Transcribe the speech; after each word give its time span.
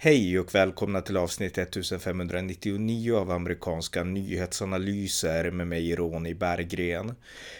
Hej 0.00 0.38
och 0.38 0.54
välkomna 0.54 1.00
till 1.00 1.16
avsnitt 1.16 1.58
1599 1.58 3.16
av 3.16 3.30
amerikanska 3.30 4.04
nyhetsanalyser 4.04 5.50
med 5.50 5.66
mig 5.66 5.94
Ronny 5.94 6.34
Berggren. 6.34 7.14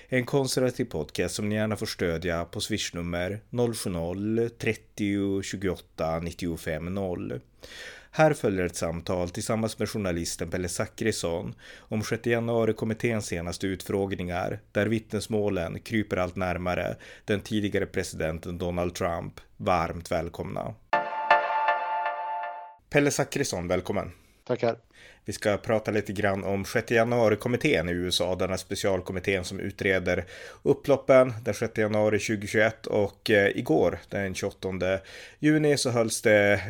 En 0.09 0.27
konservativ 0.27 0.85
podcast 0.85 1.35
som 1.35 1.49
ni 1.49 1.55
gärna 1.55 1.77
får 1.77 1.87
stödja 1.87 2.45
på 2.45 2.61
swishnummer 2.61 3.41
070-30 3.51 5.43
28 5.43 6.21
95 6.21 6.95
0. 6.95 7.41
Här 8.11 8.35
följer 8.35 8.67
ett 8.67 8.77
samtal 8.77 9.31
tillsammans 9.31 9.79
med 9.79 9.89
journalisten 9.89 10.51
Pelle 10.51 10.69
Zackrisson 10.69 11.55
om 11.79 12.03
6 12.03 12.27
januari-kommitténs 12.27 13.27
senaste 13.27 13.67
utfrågningar 13.67 14.61
där 14.73 14.87
vittnesmålen 14.87 15.81
kryper 15.81 16.17
allt 16.17 16.37
närmare 16.37 16.97
den 17.25 17.41
tidigare 17.41 17.87
presidenten 17.87 18.59
Donald 18.59 18.95
Trump. 18.95 19.41
Varmt 19.57 20.11
välkomna! 20.11 20.75
Pelle 22.91 23.11
Zackrisson, 23.11 23.69
välkommen. 23.69 24.13
Tackar. 24.47 24.77
Vi 25.25 25.33
ska 25.33 25.57
prata 25.57 25.91
lite 25.91 26.13
grann 26.13 26.45
om 26.45 26.65
6 26.65 26.91
januari-kommittén 26.91 27.89
i 27.89 27.93
USA, 27.93 28.35
den 28.35 28.51
här 28.51 28.57
specialkommittén 28.57 29.45
som 29.45 29.61
utreder 29.61 30.25
upploppen 30.63 31.35
den 31.45 31.55
6 31.55 31.79
januari 31.79 32.19
2021 32.19 32.87
och 32.87 33.31
eh, 33.31 33.57
igår 33.57 33.99
den 34.09 34.35
28 34.35 34.69
juni 35.39 35.77
så 35.77 35.91
hölls, 35.91 36.23
det, 36.23 36.61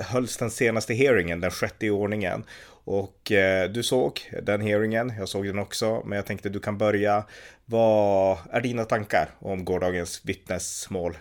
hölls 0.00 0.36
den 0.36 0.50
senaste 0.50 0.94
hearingen, 0.94 1.40
den 1.40 1.50
sjätte 1.50 1.86
i 1.86 1.90
ordningen. 1.90 2.44
Och 2.84 3.32
eh, 3.32 3.70
du 3.70 3.82
såg 3.82 4.20
den 4.42 4.60
hearingen, 4.60 5.12
jag 5.18 5.28
såg 5.28 5.46
den 5.46 5.58
också, 5.58 6.02
men 6.06 6.16
jag 6.16 6.26
tänkte 6.26 6.48
du 6.48 6.60
kan 6.60 6.78
börja. 6.78 7.24
Vad 7.64 8.38
är 8.50 8.60
dina 8.60 8.84
tankar 8.84 9.28
om 9.38 9.64
gårdagens 9.64 10.20
vittnesmål? 10.24 11.16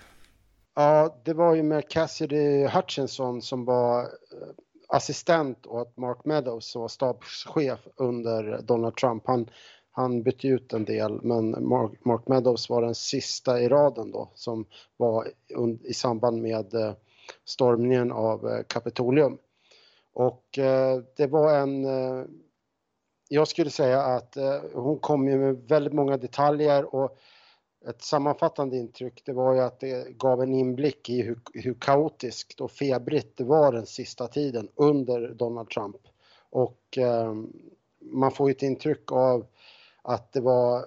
Ja, 0.79 1.21
det 1.23 1.33
var 1.33 1.55
ju 1.55 1.63
med 1.63 1.89
Cassidy 1.89 2.67
Hutchinson 2.67 3.41
som 3.41 3.65
var 3.65 4.01
eh, 4.01 4.07
assistent 4.87 5.67
åt 5.67 5.97
Mark 5.97 6.25
Meadows 6.25 6.71
som 6.71 6.81
var 6.81 6.87
stabschef 6.87 7.79
under 7.95 8.61
Donald 8.61 8.95
Trump. 8.95 9.23
Han, 9.27 9.49
han 9.91 10.23
bytte 10.23 10.47
ut 10.47 10.73
en 10.73 10.85
del 10.85 11.21
men 11.21 11.67
Mark, 11.67 12.05
Mark 12.05 12.27
Meadows 12.27 12.69
var 12.69 12.81
den 12.81 12.95
sista 12.95 13.61
i 13.61 13.67
raden 13.67 14.11
då 14.11 14.31
som 14.35 14.65
var 14.97 15.27
i 15.83 15.93
samband 15.93 16.41
med 16.41 16.73
eh, 16.73 16.93
stormningen 17.45 18.11
av 18.11 18.47
eh, 18.49 18.63
Kapitolium. 18.67 19.37
Och 20.13 20.43
det 21.17 21.27
var 21.29 21.57
en 21.57 21.85
jag 23.29 23.47
skulle 23.47 23.69
säga 23.69 24.01
att 24.01 24.37
hon 24.73 24.99
kom 24.99 25.27
ju 25.27 25.37
med 25.37 25.55
väldigt 25.67 25.93
många 25.93 26.17
detaljer 26.17 26.95
och 26.95 27.17
ett 27.85 28.01
sammanfattande 28.01 28.77
intryck 28.77 29.21
det 29.25 29.33
var 29.33 29.53
ju 29.53 29.59
att 29.59 29.79
det 29.79 30.17
gav 30.17 30.41
en 30.41 30.53
inblick 30.53 31.09
i 31.09 31.21
hur, 31.21 31.39
hur 31.53 31.73
kaotiskt 31.73 32.61
och 32.61 32.71
febrigt 32.71 33.37
det 33.37 33.43
var 33.43 33.71
den 33.71 33.85
sista 33.85 34.27
tiden 34.27 34.69
under 34.75 35.27
Donald 35.33 35.69
Trump. 35.69 36.01
Och 36.49 36.97
eh, 36.97 37.33
man 37.99 38.31
får 38.31 38.49
ju 38.49 38.51
ett 38.51 38.63
intryck 38.63 39.11
av 39.11 39.45
att 40.01 40.31
det 40.33 40.41
var 40.41 40.85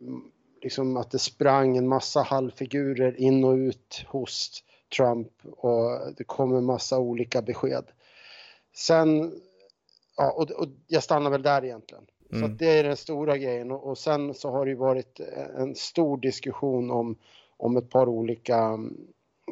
mm, 0.00 0.22
liksom 0.62 0.96
att 0.96 1.10
det 1.10 1.18
sprang 1.18 1.76
en 1.76 1.88
massa 1.88 2.22
halvfigurer 2.22 3.20
in 3.20 3.44
och 3.44 3.54
ut 3.54 4.04
hos 4.08 4.64
Trump 4.96 5.32
och 5.56 6.14
det 6.16 6.24
kom 6.24 6.56
en 6.56 6.64
massa 6.64 6.98
olika 6.98 7.42
besked. 7.42 7.84
Sen, 8.74 9.40
ja, 10.16 10.32
och, 10.32 10.50
och 10.50 10.68
jag 10.86 11.02
stannar 11.02 11.30
väl 11.30 11.42
där 11.42 11.64
egentligen. 11.64 12.06
Mm. 12.32 12.48
Så 12.48 12.54
det 12.58 12.78
är 12.78 12.84
den 12.84 12.96
stora 12.96 13.36
grejen 13.38 13.70
och, 13.70 13.86
och 13.86 13.98
sen 13.98 14.34
så 14.34 14.50
har 14.50 14.64
det 14.64 14.70
ju 14.70 14.76
varit 14.76 15.20
en 15.58 15.74
stor 15.74 16.16
diskussion 16.16 16.90
om, 16.90 17.16
om 17.56 17.76
ett 17.76 17.90
par 17.90 18.08
olika 18.08 18.56
mm, 18.56 18.96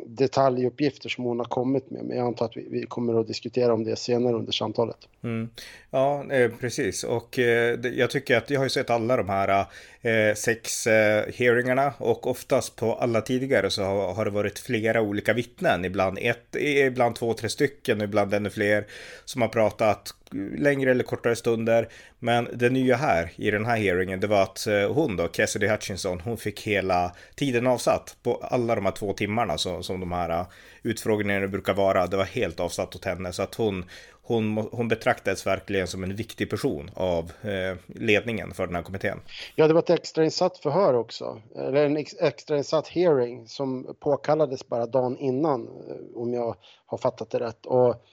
detaljuppgifter 0.07 1.09
som 1.09 1.25
hon 1.25 1.39
har 1.39 1.47
kommit 1.47 1.91
med. 1.91 2.05
Men 2.05 2.17
jag 2.17 2.27
antar 2.27 2.45
att 2.45 2.57
vi, 2.57 2.69
vi 2.71 2.83
kommer 2.83 3.21
att 3.21 3.27
diskutera 3.27 3.75
om 3.75 3.85
det 3.85 3.97
senare 3.97 4.35
under 4.35 4.53
samtalet. 4.53 4.97
Mm. 5.23 5.49
Ja, 5.91 6.33
eh, 6.33 6.51
precis. 6.61 7.05
Och 7.05 7.39
eh, 7.39 7.79
jag 7.83 8.11
tycker 8.11 8.37
att 8.37 8.51
jag 8.51 8.61
har 8.61 8.65
ju 8.65 8.71
sett 8.71 8.91
alla 8.91 9.17
de 9.17 9.29
här 9.29 9.67
eh, 10.01 10.35
sex 10.35 10.87
eh, 10.87 11.25
hearingarna 11.35 11.93
och 11.99 12.27
oftast 12.27 12.77
på 12.77 12.95
alla 12.95 13.21
tidigare 13.21 13.71
så 13.71 13.83
har, 13.83 14.15
har, 14.15 14.25
det 14.25 14.31
varit 14.31 14.59
flera 14.59 15.01
olika 15.01 15.33
vittnen. 15.33 15.85
Ibland 15.85 16.19
ett, 16.21 16.57
ibland 16.57 17.15
två, 17.15 17.35
tre 17.35 17.49
stycken, 17.49 18.01
ibland 18.01 18.35
ännu 18.35 18.51
fler 18.51 18.87
som 19.25 19.43
har 19.43 19.49
pratat 19.49 20.15
längre 20.35 20.91
eller 20.91 21.05
kortare 21.05 21.37
stunder. 21.37 21.89
Men 22.19 22.49
det 22.53 22.71
nya 22.71 22.97
här 22.97 23.33
i 23.37 23.51
den 23.51 23.67
här 23.67 23.77
hearingen, 23.77 24.21
det 24.21 24.27
var 24.27 24.43
att 24.43 24.67
eh, 24.67 24.93
hon 24.93 25.17
då, 25.17 25.29
Cassidy 25.29 25.69
Hutchinson, 25.69 26.21
hon 26.21 26.37
fick 26.37 26.61
hela 26.67 27.13
tiden 27.35 27.67
avsatt 27.67 28.17
på 28.23 28.35
alla 28.35 28.75
de 28.75 28.85
här 28.85 28.93
två 28.93 29.13
timmarna 29.13 29.59
som, 29.59 29.83
som 29.83 30.01
de 30.01 30.13
här 30.13 30.31
eh, 30.31 30.47
utfrågningarna 30.83 31.49
brukar 31.49 31.75
vara. 31.75 32.07
Det 32.07 32.17
var 32.17 32.25
helt 32.25 32.61
avsatt 32.61 32.97
åt 32.97 33.05
henne 33.05 33.33
så 33.33 33.43
att 33.43 33.55
hon, 33.55 33.85
hon, 34.23 34.69
hon 34.73 34.89
betraktades 34.89 35.47
verkligen 35.47 35.87
som 35.87 36.05
en 36.05 36.17
viktig 36.17 36.51
person 36.51 36.91
av 36.95 37.33
eh, 37.43 37.77
ledningen 37.87 38.55
för 38.55 38.67
den 38.67 38.77
här 38.77 38.83
kommittén. 38.83 39.21
Ja, 39.55 39.69
det 39.69 39.75
var 39.75 39.83
ett 39.83 39.91
extrainsatt 39.91 40.59
förhör 40.59 40.95
också, 40.95 41.43
eller 41.57 41.87
en 41.87 41.97
ex 41.97 42.15
extrainsatt 42.21 42.89
hearing 42.89 43.49
som 43.49 43.97
påkallades 44.01 44.69
bara 44.69 44.87
dagen 44.87 45.19
innan, 45.19 45.67
eh, 45.67 46.21
om 46.21 46.35
jag 46.35 46.57
har 46.87 46.99
fattat 46.99 47.31
det 47.31 47.39
rätt. 47.39 47.67
Och 47.67 48.05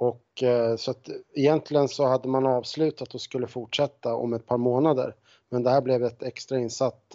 och 0.00 0.42
eh, 0.42 0.76
så 0.76 0.90
att 0.90 1.10
egentligen 1.34 1.88
så 1.88 2.06
hade 2.06 2.28
man 2.28 2.46
avslutat 2.46 3.14
och 3.14 3.20
skulle 3.20 3.46
fortsätta 3.46 4.14
om 4.14 4.32
ett 4.32 4.46
par 4.46 4.58
månader. 4.58 5.14
Men 5.48 5.62
det 5.62 5.70
här 5.70 5.80
blev 5.80 6.04
ett 6.04 6.22
extrainsatt 6.22 7.14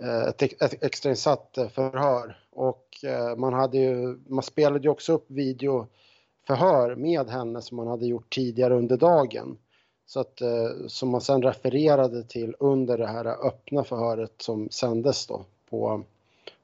Eh, 0.00 0.08
eh, 0.08 0.28
ett, 0.28 0.42
ett 0.42 0.82
extrainsatt 0.82 1.58
förhör 1.74 2.38
och 2.50 2.88
man 3.36 3.52
hade 3.52 3.78
ju, 3.78 4.18
man 4.28 4.42
spelade 4.42 4.84
ju 4.84 4.88
också 4.88 5.12
upp 5.12 5.24
videoförhör 5.30 6.94
med 6.94 7.28
henne 7.28 7.62
som 7.62 7.76
man 7.76 7.86
hade 7.86 8.06
gjort 8.06 8.34
tidigare 8.34 8.74
under 8.74 8.96
dagen. 8.96 9.58
Så 10.06 10.20
att, 10.20 10.42
som 10.86 11.08
man 11.08 11.20
sen 11.20 11.42
refererade 11.42 12.22
till 12.24 12.54
under 12.58 12.98
det 12.98 13.06
här 13.06 13.46
öppna 13.46 13.84
förhöret 13.84 14.32
som 14.38 14.68
sändes 14.70 15.26
då 15.26 15.44
på 15.70 16.02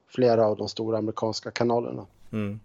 flera 0.07 0.45
av 0.45 0.57
de 0.57 0.69
stora 0.69 0.97
amerikanska 0.97 1.51
kanalerna. 1.51 2.05
Mm. 2.31 2.59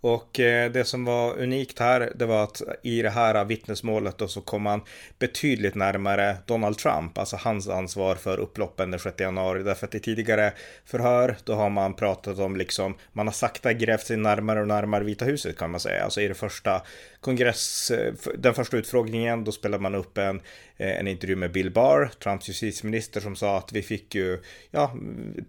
Och 0.00 0.40
eh, 0.40 0.70
det 0.70 0.84
som 0.84 1.04
var 1.04 1.38
unikt 1.38 1.78
här, 1.78 2.12
det 2.14 2.26
var 2.26 2.44
att 2.44 2.62
i 2.82 3.02
det 3.02 3.10
här 3.10 3.44
vittnesmålet 3.44 4.18
då 4.18 4.28
så 4.28 4.40
kom 4.40 4.62
man 4.62 4.80
betydligt 5.18 5.74
närmare 5.74 6.36
Donald 6.46 6.78
Trump, 6.78 7.18
alltså 7.18 7.36
hans 7.36 7.68
ansvar 7.68 8.14
för 8.14 8.38
upploppen 8.38 8.90
den 8.90 9.00
6 9.00 9.20
januari. 9.20 9.62
Därför 9.62 9.86
att 9.86 9.94
i 9.94 10.00
tidigare 10.00 10.52
förhör, 10.84 11.36
då 11.44 11.54
har 11.54 11.70
man 11.70 11.94
pratat 11.94 12.38
om 12.38 12.56
liksom, 12.56 12.94
man 13.12 13.26
har 13.26 13.32
sakta 13.32 13.72
grävt 13.72 14.06
sig 14.06 14.16
närmare 14.16 14.60
och 14.60 14.68
närmare 14.68 15.04
Vita 15.04 15.24
huset 15.24 15.58
kan 15.58 15.70
man 15.70 15.80
säga. 15.80 16.04
Alltså 16.04 16.20
i 16.20 16.28
det 16.28 16.34
första 16.34 16.82
kongress, 17.20 17.90
eh, 17.90 18.14
den 18.38 18.54
första 18.54 18.76
utfrågningen, 18.76 19.44
då 19.44 19.52
spelade 19.52 19.82
man 19.82 19.94
upp 19.94 20.18
en, 20.18 20.40
Eh, 20.78 20.98
en 21.00 21.08
intervju 21.08 21.36
med 21.36 21.52
Bill 21.52 21.70
Barr, 21.70 22.10
Trumps 22.22 22.48
justitieminister, 22.48 23.20
som 23.20 23.36
sa 23.36 23.58
att 23.58 23.72
vi 23.72 23.82
fick 23.82 24.14
ju, 24.14 24.42
ja, 24.70 24.94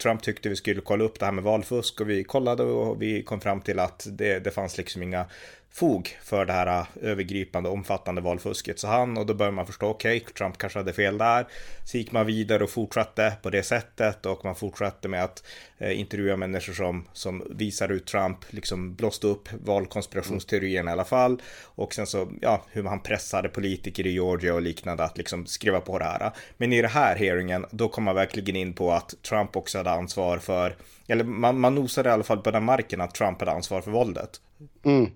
Trump 0.01 0.21
tyckte 0.21 0.49
vi 0.49 0.55
skulle 0.55 0.81
kolla 0.81 1.03
upp 1.03 1.19
det 1.19 1.25
här 1.25 1.31
med 1.31 1.43
valfusk 1.43 2.01
och 2.01 2.09
vi 2.09 2.23
kollade 2.23 2.63
och 2.63 3.01
vi 3.01 3.23
kom 3.23 3.41
fram 3.41 3.61
till 3.61 3.79
att 3.79 4.07
det, 4.11 4.39
det 4.39 4.51
fanns 4.51 4.77
liksom 4.77 5.03
inga 5.03 5.25
fog 5.71 6.17
för 6.23 6.45
det 6.45 6.53
här 6.53 6.67
eh, 6.67 6.85
övergripande 7.01 7.69
omfattande 7.69 8.21
valfusket. 8.21 8.79
Så 8.79 8.87
han, 8.87 9.17
och 9.17 9.25
då 9.25 9.33
börjar 9.33 9.51
man 9.51 9.65
förstå, 9.65 9.87
okej, 9.87 10.17
okay, 10.17 10.33
Trump 10.33 10.57
kanske 10.57 10.79
hade 10.79 10.93
fel 10.93 11.17
där. 11.17 11.47
Så 11.85 11.97
gick 11.97 12.11
man 12.11 12.25
vidare 12.25 12.63
och 12.63 12.69
fortsatte 12.69 13.33
på 13.41 13.49
det 13.49 13.63
sättet 13.63 14.25
och 14.25 14.45
man 14.45 14.55
fortsatte 14.55 15.07
med 15.07 15.23
att 15.23 15.43
Eh, 15.81 15.99
intervjua 15.99 16.37
människor 16.37 16.73
som, 16.73 17.05
som 17.13 17.43
visar 17.49 17.89
hur 17.89 17.99
Trump 17.99 18.37
liksom 18.49 18.95
blåste 18.95 19.27
upp 19.27 19.49
valkonspirationsteorierna 19.65 20.91
i 20.91 20.93
alla 20.93 21.05
fall. 21.05 21.41
Och 21.63 21.93
sen 21.93 22.07
så, 22.07 22.31
ja, 22.41 22.63
hur 22.71 22.83
man 22.83 22.99
pressade 22.99 23.49
politiker 23.49 24.07
i 24.07 24.11
Georgia 24.11 24.53
och 24.53 24.61
liknande 24.61 25.03
att 25.03 25.17
liksom 25.17 25.45
skriva 25.45 25.81
på 25.81 25.99
det 25.99 26.05
här. 26.05 26.31
Men 26.57 26.73
i 26.73 26.81
den 26.81 26.91
här 26.91 27.15
hearingen, 27.15 27.65
då 27.71 27.89
kom 27.89 28.03
man 28.03 28.15
verkligen 28.15 28.55
in 28.55 28.73
på 28.73 28.91
att 28.91 29.13
Trump 29.21 29.55
också 29.55 29.77
hade 29.77 29.91
ansvar 29.91 30.37
för, 30.37 30.75
eller 31.07 31.23
man, 31.23 31.59
man 31.59 31.75
nosade 31.75 32.09
i 32.09 32.11
alla 32.11 32.23
fall 32.23 32.41
på 32.41 32.51
den 32.51 32.63
marken 32.63 33.01
att 33.01 33.15
Trump 33.15 33.39
hade 33.39 33.51
ansvar 33.51 33.81
för 33.81 33.91
våldet. 33.91 34.41
Mm. 34.85 35.11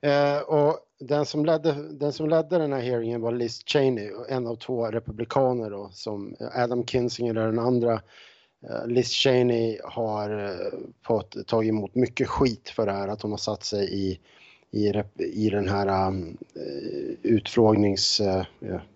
Eh, 0.00 0.38
och 0.38 0.78
den 1.00 1.26
som, 1.26 1.44
ledde, 1.44 1.98
den 1.98 2.12
som 2.12 2.28
ledde 2.28 2.58
den 2.58 2.72
här 2.72 2.80
hearingen 2.80 3.20
var 3.20 3.32
Liz 3.32 3.62
Cheney, 3.66 4.10
en 4.28 4.46
av 4.46 4.56
två 4.56 4.86
republikaner 4.86 5.70
då, 5.70 5.90
som 5.92 6.36
Adam 6.54 6.86
Kinzinger 6.86 7.34
är 7.34 7.46
den 7.46 7.58
andra. 7.58 8.00
Eh, 8.70 8.86
Liz 8.86 9.08
Cheney 9.08 9.78
har 9.84 10.44
eh, 10.44 10.78
fått 11.06 11.46
tagit 11.46 11.68
emot 11.68 11.94
mycket 11.94 12.28
skit 12.28 12.68
för 12.68 12.86
det 12.86 12.92
här, 12.92 13.08
att 13.08 13.22
hon 13.22 13.30
har 13.30 13.38
satt 13.38 13.64
sig 13.64 13.94
i, 13.94 14.18
i, 14.70 14.92
i 15.18 15.50
den 15.50 15.68
här 15.68 16.08
um, 16.08 16.36
utfrågnings, 17.22 18.20
uh, 18.20 18.42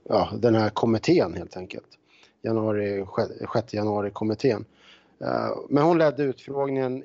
ja, 0.09 0.29
den 0.39 0.55
här 0.55 0.71
kommittén 0.71 1.35
helt 1.35 1.57
enkelt. 1.57 1.87
Januari, 2.43 3.07
6 3.53 3.75
januari-kommittén. 3.75 4.65
Uh, 5.23 5.59
men 5.69 5.85
hon 5.85 5.99
ledde 5.99 6.23
utfrågningen 6.23 7.05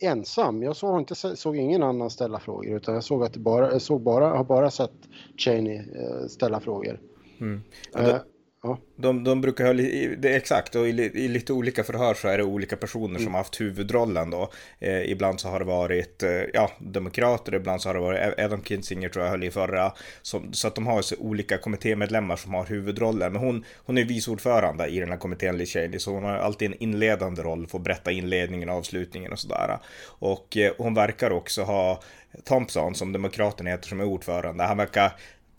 ensam. 0.00 0.62
Jag 0.62 0.76
såg, 0.76 0.98
inte, 0.98 1.14
såg 1.14 1.56
ingen 1.56 1.82
annan 1.82 2.10
ställa 2.10 2.38
frågor 2.38 2.76
utan 2.76 2.94
jag 2.94 3.04
såg 3.04 3.24
att 3.24 3.32
det 3.32 3.38
bara, 3.38 3.80
såg 3.80 4.00
bara, 4.00 4.28
har 4.28 4.44
bara 4.44 4.70
sett 4.70 4.92
Cheney 5.36 5.76
eh, 5.76 6.26
ställa 6.28 6.60
frågor. 6.60 7.00
Mm. 7.40 7.60
Då, 7.92 8.18
Ja. 8.62 8.78
De, 8.96 9.24
de 9.24 9.40
brukar 9.40 9.64
ha, 9.64 9.72
det, 10.16 10.36
exakt, 10.36 10.74
och 10.74 10.88
i, 10.88 10.90
i, 10.90 11.28
lite 11.28 11.52
olika 11.52 11.84
förhör 11.84 12.14
så 12.14 12.28
är 12.28 12.38
det 12.38 12.44
olika 12.44 12.76
personer 12.76 13.06
mm. 13.06 13.22
som 13.22 13.34
har 13.34 13.40
haft 13.40 13.60
huvudrollen 13.60 14.30
då. 14.30 14.50
Eh, 14.78 15.10
ibland 15.10 15.40
så 15.40 15.48
har 15.48 15.58
det 15.58 15.64
varit, 15.64 16.22
eh, 16.22 16.30
ja, 16.30 16.70
demokrater, 16.78 17.54
ibland 17.54 17.82
så 17.82 17.88
har 17.88 17.94
det 17.94 18.00
varit 18.00 18.38
Adam 18.38 18.62
Kinzinger 18.64 19.08
tror 19.08 19.24
jag 19.24 19.30
höll 19.30 19.44
i 19.44 19.50
förra. 19.50 19.92
Som, 20.22 20.52
så 20.52 20.68
att 20.68 20.74
de 20.74 20.86
har 20.86 21.02
så 21.02 21.16
olika 21.16 21.58
kommittémedlemmar 21.58 22.36
som 22.36 22.54
har 22.54 22.66
huvudrollen. 22.66 23.32
Men 23.32 23.42
hon, 23.42 23.64
hon 23.76 23.98
är 23.98 24.04
vice 24.04 24.30
ordförande 24.30 24.86
i 24.86 25.00
den 25.00 25.08
här 25.08 25.18
kommittén, 25.18 25.58
Liz 25.58 25.72
Cheney, 25.72 25.98
så 25.98 26.14
hon 26.14 26.24
har 26.24 26.36
alltid 26.36 26.70
en 26.70 26.82
inledande 26.82 27.42
roll, 27.42 27.66
får 27.66 27.78
berätta 27.78 28.12
inledningen, 28.12 28.68
avslutningen 28.68 29.32
och 29.32 29.38
sådär. 29.38 29.78
Och 30.04 30.56
eh, 30.56 30.72
hon 30.78 30.94
verkar 30.94 31.30
också 31.30 31.62
ha 31.62 32.00
Thompson, 32.44 32.94
som 32.94 33.12
demokraterna 33.12 33.70
heter, 33.70 33.88
som 33.88 34.00
är 34.00 34.04
ordförande. 34.04 34.64
Han 34.64 34.76
verkar 34.76 35.12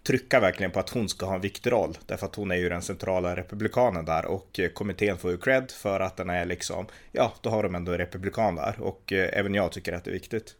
trycka 0.03 0.39
verkligen 0.39 0.71
på 0.71 0.79
att 0.79 0.89
hon 0.89 1.09
ska 1.09 1.25
ha 1.25 1.35
en 1.35 1.41
viktig 1.41 1.71
roll. 1.71 1.97
Därför 2.05 2.25
att 2.25 2.35
hon 2.35 2.51
är 2.51 2.55
ju 2.55 2.69
den 2.69 2.81
centrala 2.81 3.35
republikanen 3.35 4.05
där 4.05 4.25
och 4.25 4.59
eh, 4.59 4.69
kommittén 4.69 5.17
får 5.17 5.31
ju 5.31 5.37
cred 5.37 5.71
för 5.71 5.99
att 5.99 6.17
den 6.17 6.29
är 6.29 6.45
liksom, 6.45 6.85
ja, 7.11 7.33
då 7.41 7.49
har 7.49 7.63
de 7.63 7.75
ändå 7.75 7.91
en 7.91 7.97
republikan 7.97 8.55
där 8.55 8.75
och 8.79 9.13
eh, 9.13 9.39
även 9.39 9.53
jag 9.53 9.71
tycker 9.71 9.93
att 9.93 10.03
det 10.03 10.11
är 10.11 10.13
viktigt. 10.13 10.55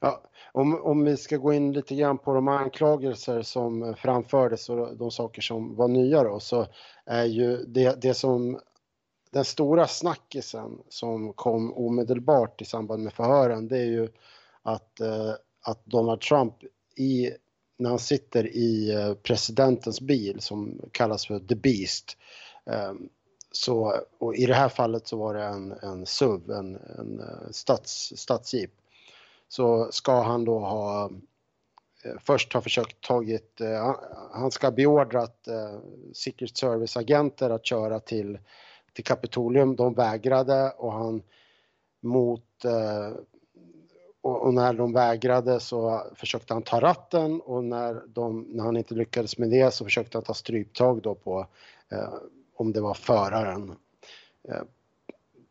Ja, 0.00 0.22
om, 0.52 0.82
om 0.82 1.04
vi 1.04 1.16
ska 1.16 1.36
gå 1.36 1.52
in 1.52 1.72
lite 1.72 1.94
grann 1.94 2.18
på 2.18 2.34
de 2.34 2.48
anklagelser 2.48 3.42
som 3.42 3.94
framfördes 3.98 4.68
och 4.68 4.96
de 4.96 5.10
saker 5.10 5.42
som 5.42 5.76
var 5.76 5.88
nya 5.88 6.22
då, 6.22 6.40
så 6.40 6.66
är 7.06 7.24
ju 7.24 7.56
det, 7.56 8.02
det 8.02 8.14
som 8.14 8.60
den 9.30 9.44
stora 9.44 9.86
snackisen 9.86 10.78
som 10.88 11.32
kom 11.32 11.72
omedelbart 11.72 12.62
i 12.62 12.64
samband 12.64 13.02
med 13.02 13.12
förhören, 13.12 13.68
det 13.68 13.78
är 13.78 13.86
ju 13.86 14.08
att, 14.62 15.00
eh, 15.00 15.32
att 15.62 15.84
Donald 15.84 16.20
Trump 16.20 16.54
i 16.96 17.30
när 17.78 17.90
han 17.90 17.98
sitter 17.98 18.46
i 18.46 18.94
eh, 18.94 19.14
presidentens 19.14 20.00
bil 20.00 20.40
som 20.40 20.80
kallas 20.92 21.26
för 21.26 21.38
The 21.38 21.54
Beast. 21.54 22.16
Ehm, 22.66 23.08
så, 23.52 23.94
och 24.18 24.36
i 24.36 24.46
det 24.46 24.54
här 24.54 24.68
fallet 24.68 25.06
så 25.06 25.16
var 25.16 25.34
det 25.34 25.44
en, 25.44 25.72
en 25.72 26.06
SUV, 26.06 26.50
en, 26.50 26.76
en 26.98 27.20
eh, 27.20 27.50
stats, 27.50 28.12
stadsjeep. 28.16 28.70
Så 29.48 29.88
ska 29.92 30.22
han 30.22 30.44
då 30.44 30.58
ha 30.58 31.10
eh, 32.04 32.14
först 32.20 32.52
ha 32.52 32.60
försökt 32.60 33.00
tagit, 33.00 33.60
han 34.32 34.50
ska 34.50 34.66
ha 34.66 34.72
beordrat 34.72 35.48
Secret 36.12 36.56
Service-agenter 36.56 37.50
att 37.50 37.66
köra 37.66 38.00
till, 38.00 38.38
till 38.92 39.04
Kapitolium. 39.04 39.76
De 39.76 39.94
vägrade 39.94 40.70
och 40.70 40.92
han 40.92 41.22
mot 42.00 42.64
och, 44.22 44.42
och, 44.42 44.54
när 44.54 44.72
de 44.72 44.92
vägrade 44.92 45.60
så 45.60 46.02
försökte 46.14 46.54
han 46.54 46.62
ta 46.62 46.80
ratten 46.80 47.40
och 47.40 47.64
när, 47.64 48.02
de, 48.06 48.46
när 48.48 48.64
han 48.64 48.76
inte 48.76 48.94
lyckades 48.94 49.38
med 49.38 49.50
det 49.50 49.74
så 49.74 49.84
försökte 49.84 50.18
han 50.18 50.24
ta 50.24 50.34
stryptag 50.34 51.02
då 51.02 51.14
på 51.14 51.46
eh, 51.92 52.14
om 52.56 52.72
det 52.72 52.80
var 52.80 52.94
föraren. 52.94 53.76
Eh, 54.48 54.62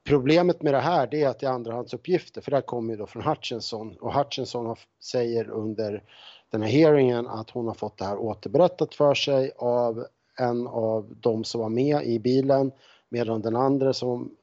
problemet 0.03 0.61
med 0.61 0.73
det 0.73 0.79
här 0.79 1.07
det 1.07 1.23
är 1.23 1.27
att 1.27 1.39
det 1.39 1.45
är 1.45 1.51
andrahandsuppgifter 1.51 2.41
för 2.41 2.51
det 2.51 2.57
här 2.57 2.61
kommer 2.61 2.93
ju 2.93 2.97
då 2.97 3.07
från 3.07 3.23
Hutchinson 3.23 3.97
och 3.97 4.13
Hutchinson 4.13 4.75
säger 4.99 5.49
under 5.49 6.03
den 6.49 6.61
här 6.61 6.69
hearingen 6.69 7.27
att 7.27 7.49
hon 7.49 7.67
har 7.67 7.73
fått 7.73 7.97
det 7.97 8.05
här 8.05 8.17
återberättat 8.17 8.95
för 8.95 9.13
sig 9.13 9.51
av 9.57 10.05
en 10.39 10.67
av 10.67 11.15
de 11.19 11.43
som 11.43 11.61
var 11.61 11.69
med 11.69 12.03
i 12.03 12.19
bilen 12.19 12.71
medan 13.09 13.41
den 13.41 13.55
andra 13.55 13.93
som 13.93 14.36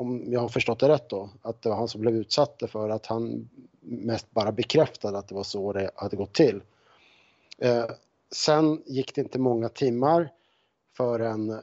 om 0.00 0.32
jag 0.32 0.40
har 0.40 0.48
förstått 0.48 0.80
det 0.80 0.88
rätt 0.88 1.08
då, 1.08 1.30
att 1.42 1.62
det 1.62 1.68
var 1.68 1.76
han 1.76 1.88
som 1.88 2.00
blev 2.00 2.14
utsatt 2.14 2.62
för 2.68 2.88
att 2.88 3.06
han 3.06 3.48
mest 3.80 4.30
bara 4.30 4.52
bekräftade 4.52 5.18
att 5.18 5.28
det 5.28 5.34
var 5.34 5.42
så 5.42 5.72
det 5.72 5.90
hade 5.94 6.16
gått 6.16 6.32
till. 6.32 6.62
Eh, 7.58 7.84
sen 8.30 8.82
gick 8.86 9.14
det 9.14 9.20
inte 9.20 9.38
många 9.38 9.68
timmar 9.68 10.32
förrän 10.96 11.60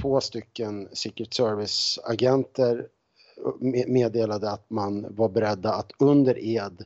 två 0.00 0.20
stycken 0.20 0.88
Secret 0.92 1.34
Service-agenter 1.34 2.88
meddelade 3.86 4.50
att 4.50 4.70
man 4.70 5.06
var 5.10 5.28
beredda 5.28 5.72
att 5.72 5.92
under 5.98 6.38
ed 6.38 6.84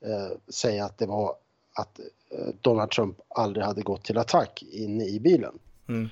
eh, 0.00 0.38
säga 0.48 0.84
att 0.84 0.98
det 0.98 1.06
var 1.06 1.34
att 1.74 2.00
eh, 2.30 2.54
Donald 2.60 2.90
Trump 2.90 3.20
aldrig 3.28 3.66
hade 3.66 3.82
gått 3.82 4.04
till 4.04 4.18
attack 4.18 4.62
inne 4.62 5.04
i 5.04 5.20
bilen. 5.20 5.58
Mm. 5.88 6.08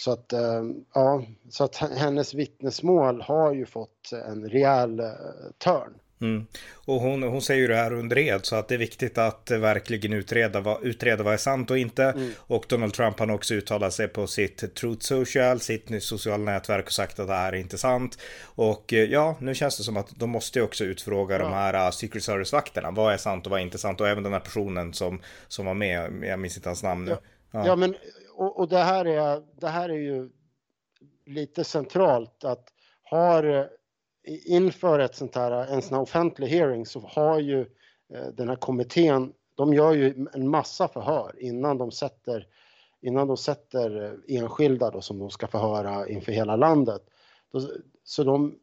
Så 0.00 0.12
att, 0.12 0.32
eh, 0.32 0.62
ja, 0.94 1.24
så 1.50 1.64
att 1.64 1.76
hennes 1.76 2.34
vittnesmål 2.34 3.20
har 3.22 3.54
ju 3.54 3.66
fått 3.66 4.12
en 4.12 4.48
rejäl 4.48 5.00
eh, 5.00 5.06
törn. 5.58 5.94
Mm. 6.20 6.46
Och 6.74 7.00
hon, 7.00 7.22
hon 7.22 7.42
säger 7.42 7.60
ju 7.60 7.66
det 7.66 7.76
här 7.76 7.92
under 7.92 8.18
ed 8.18 8.46
så 8.46 8.56
att 8.56 8.68
det 8.68 8.74
är 8.74 8.78
viktigt 8.78 9.18
att 9.18 9.50
verkligen 9.50 10.12
utreda 10.12 10.60
vad, 10.60 10.84
utreda 10.84 11.22
vad 11.22 11.32
är 11.32 11.38
sant 11.38 11.70
och 11.70 11.78
inte. 11.78 12.04
Mm. 12.04 12.32
Och 12.38 12.64
Donald 12.68 12.94
Trump 12.94 13.18
har 13.18 13.30
också 13.30 13.54
uttalat 13.54 13.92
sig 13.92 14.08
på 14.08 14.26
sitt 14.26 14.74
Truth 14.74 15.06
Social, 15.06 15.60
sitt 15.60 16.02
sociala 16.02 16.44
nätverk 16.44 16.86
och 16.86 16.92
sagt 16.92 17.18
att 17.18 17.26
det 17.26 17.34
här 17.34 17.52
är 17.52 17.56
inte 17.56 17.78
sant. 17.78 18.18
Och 18.44 18.92
eh, 18.92 19.04
ja, 19.04 19.36
nu 19.40 19.54
känns 19.54 19.76
det 19.76 19.82
som 19.82 19.96
att 19.96 20.10
de 20.16 20.30
måste 20.30 20.62
också 20.62 20.84
utfråga 20.84 21.36
ja. 21.36 21.42
de 21.42 21.52
här 21.52 21.90
Secret 21.90 22.24
Service-vakterna. 22.24 22.90
Vad 22.90 23.12
är 23.12 23.16
sant 23.16 23.46
och 23.46 23.50
vad 23.50 23.60
är 23.60 23.64
inte 23.64 23.78
sant? 23.78 24.00
Och 24.00 24.08
även 24.08 24.22
den 24.22 24.32
här 24.32 24.40
personen 24.40 24.92
som, 24.92 25.20
som 25.48 25.66
var 25.66 25.74
med, 25.74 26.12
jag 26.22 26.38
minns 26.38 26.56
inte 26.56 26.68
hans 26.68 26.82
namn 26.82 27.04
nu. 27.04 27.10
Ja, 27.10 27.18
ja. 27.50 27.66
ja 27.66 27.76
men 27.76 27.94
och, 28.36 28.58
och, 28.58 28.68
det, 28.68 28.78
här 28.78 29.04
är, 29.04 29.42
det 29.60 29.68
här 29.68 29.88
är 29.88 29.98
ju 29.98 30.30
lite 31.26 31.64
centralt 31.64 32.44
att 32.44 32.72
har 33.02 33.44
eh, 34.24 34.54
inför 34.54 34.98
ett 34.98 35.14
sånt 35.14 35.34
här, 35.34 35.52
en 35.52 35.82
sån 35.82 35.94
här 35.94 36.02
offentlig 36.02 36.46
hearing 36.46 36.86
så 36.86 37.00
har 37.00 37.40
ju 37.40 37.60
eh, 38.14 38.26
den 38.34 38.48
här 38.48 38.56
kommittén, 38.56 39.32
de 39.54 39.74
gör 39.74 39.92
ju 39.92 40.26
en 40.32 40.48
massa 40.48 40.88
förhör 40.88 41.34
innan 41.38 41.78
de 41.78 41.90
sätter, 41.90 42.46
innan 43.00 43.28
de 43.28 43.36
sätter 43.36 44.04
eh, 44.04 44.36
enskilda 44.36 44.90
då 44.90 45.00
som 45.00 45.18
de 45.18 45.30
ska 45.30 45.46
förhöra 45.46 46.08
inför 46.08 46.32
hela 46.32 46.56
landet. 46.56 47.02
Så 48.04 48.24
de, 48.24 48.58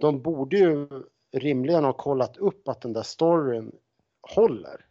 de 0.00 0.22
borde 0.22 0.56
ju 0.56 0.88
rimligen 1.32 1.84
ha 1.84 1.92
kollat 1.92 2.36
upp 2.36 2.68
att 2.68 2.80
den 2.80 2.92
där 2.92 3.02
storyn 3.02 3.72
håller. 4.34 4.86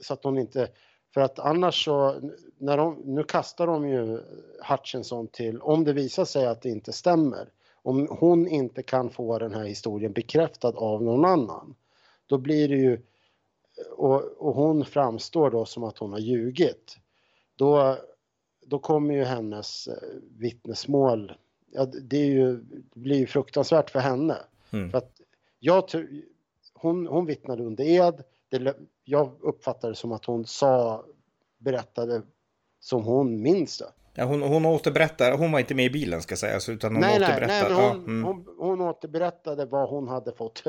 Så 0.00 0.14
att 0.14 0.22
de 0.22 0.38
inte 0.38 0.68
för 1.14 1.20
att 1.20 1.38
annars 1.38 1.84
så, 1.84 2.20
när 2.62 2.76
de, 2.76 2.94
nu 3.04 3.24
kastar 3.24 3.66
de 3.66 3.88
ju 3.88 4.20
Hutchinson 4.68 5.28
till, 5.28 5.60
om 5.60 5.84
det 5.84 5.92
visar 5.92 6.24
sig 6.24 6.46
att 6.46 6.62
det 6.62 6.68
inte 6.68 6.92
stämmer, 6.92 7.48
om 7.82 8.08
hon 8.10 8.48
inte 8.48 8.82
kan 8.82 9.10
få 9.10 9.38
den 9.38 9.54
här 9.54 9.64
historien 9.64 10.12
bekräftad 10.12 10.68
av 10.68 11.02
någon 11.02 11.24
annan, 11.24 11.74
då 12.26 12.38
blir 12.38 12.68
det 12.68 12.76
ju, 12.76 13.00
och, 13.90 14.22
och 14.22 14.54
hon 14.54 14.84
framstår 14.84 15.50
då 15.50 15.64
som 15.64 15.84
att 15.84 15.98
hon 15.98 16.12
har 16.12 16.18
ljugit, 16.18 16.98
då, 17.56 17.96
då 18.66 18.78
kommer 18.78 19.14
ju 19.14 19.24
hennes 19.24 19.86
eh, 19.86 19.94
vittnesmål, 20.38 21.32
ja, 21.70 21.84
det, 21.84 22.16
är 22.16 22.30
ju, 22.30 22.56
det 22.56 23.00
blir 23.00 23.18
ju 23.18 23.26
fruktansvärt 23.26 23.90
för 23.90 24.00
henne. 24.00 24.36
Mm. 24.70 24.90
För 24.90 24.98
att 24.98 25.20
jag, 25.58 25.84
hon, 26.74 27.06
hon 27.06 27.26
vittnade 27.26 27.64
under 27.64 27.84
ed, 27.84 28.22
det, 28.48 28.76
jag 29.04 29.32
uppfattade 29.40 29.92
det 29.92 29.96
som 29.96 30.12
att 30.12 30.24
hon 30.24 30.46
sa, 30.46 31.04
berättade 31.58 32.22
som 32.82 33.04
hon 33.04 33.42
minns 33.42 33.78
det. 33.78 33.88
Ja, 34.14 34.24
hon, 34.24 34.42
hon 34.42 34.66
återberättar, 34.66 35.32
hon 35.32 35.52
var 35.52 35.60
inte 35.60 35.74
med 35.74 35.84
i 35.84 35.90
bilen 35.90 36.22
ska 36.22 36.36
sägas, 36.36 36.68
utan 36.68 36.92
hon 36.92 37.00
nej, 37.00 37.16
återberättar. 37.16 37.70
Nej, 37.70 37.72
hon, 37.72 37.84
ja, 37.84 37.90
mm. 37.90 38.24
hon, 38.24 38.46
hon 38.58 38.80
återberättade 38.80 39.64
vad 39.64 39.88
hon 39.88 40.08
hade 40.08 40.32
fått 40.32 40.62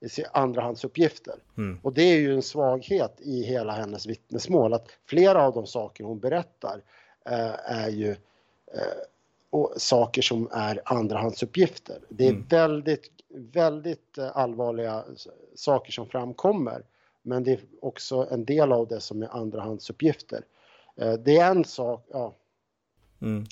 i 0.00 0.08
andrahandsuppgifter. 0.32 1.34
Mm. 1.56 1.78
Och 1.82 1.92
det 1.92 2.02
är 2.02 2.18
ju 2.18 2.34
en 2.34 2.42
svaghet 2.42 3.20
i 3.20 3.42
hela 3.42 3.72
hennes 3.72 4.06
vittnesmål, 4.06 4.74
att 4.74 4.88
flera 5.06 5.42
av 5.42 5.54
de 5.54 5.66
saker 5.66 6.04
hon 6.04 6.18
berättar 6.18 6.82
eh, 7.26 7.72
är 7.72 7.88
ju 7.88 8.10
eh, 8.10 9.66
saker 9.76 10.22
som 10.22 10.48
är 10.52 10.80
andrahandsuppgifter. 10.84 11.98
Det 12.08 12.26
är 12.26 12.30
mm. 12.30 12.46
väldigt, 12.48 13.10
väldigt 13.52 14.18
eh, 14.18 14.36
allvarliga 14.36 15.04
saker 15.54 15.92
som 15.92 16.08
framkommer. 16.08 16.82
Men 17.22 17.44
det 17.44 17.52
är 17.52 17.60
också 17.80 18.28
en 18.30 18.44
del 18.44 18.72
av 18.72 18.88
det 18.88 19.00
som 19.00 19.22
är 19.22 19.36
andrahandsuppgifter. 19.36 20.44
Eh, 21.00 21.12
det 21.12 21.36
är 21.36 21.50
en 21.50 21.64
sak, 21.64 22.06
ja. 22.12 22.36
Mm. 23.22 23.44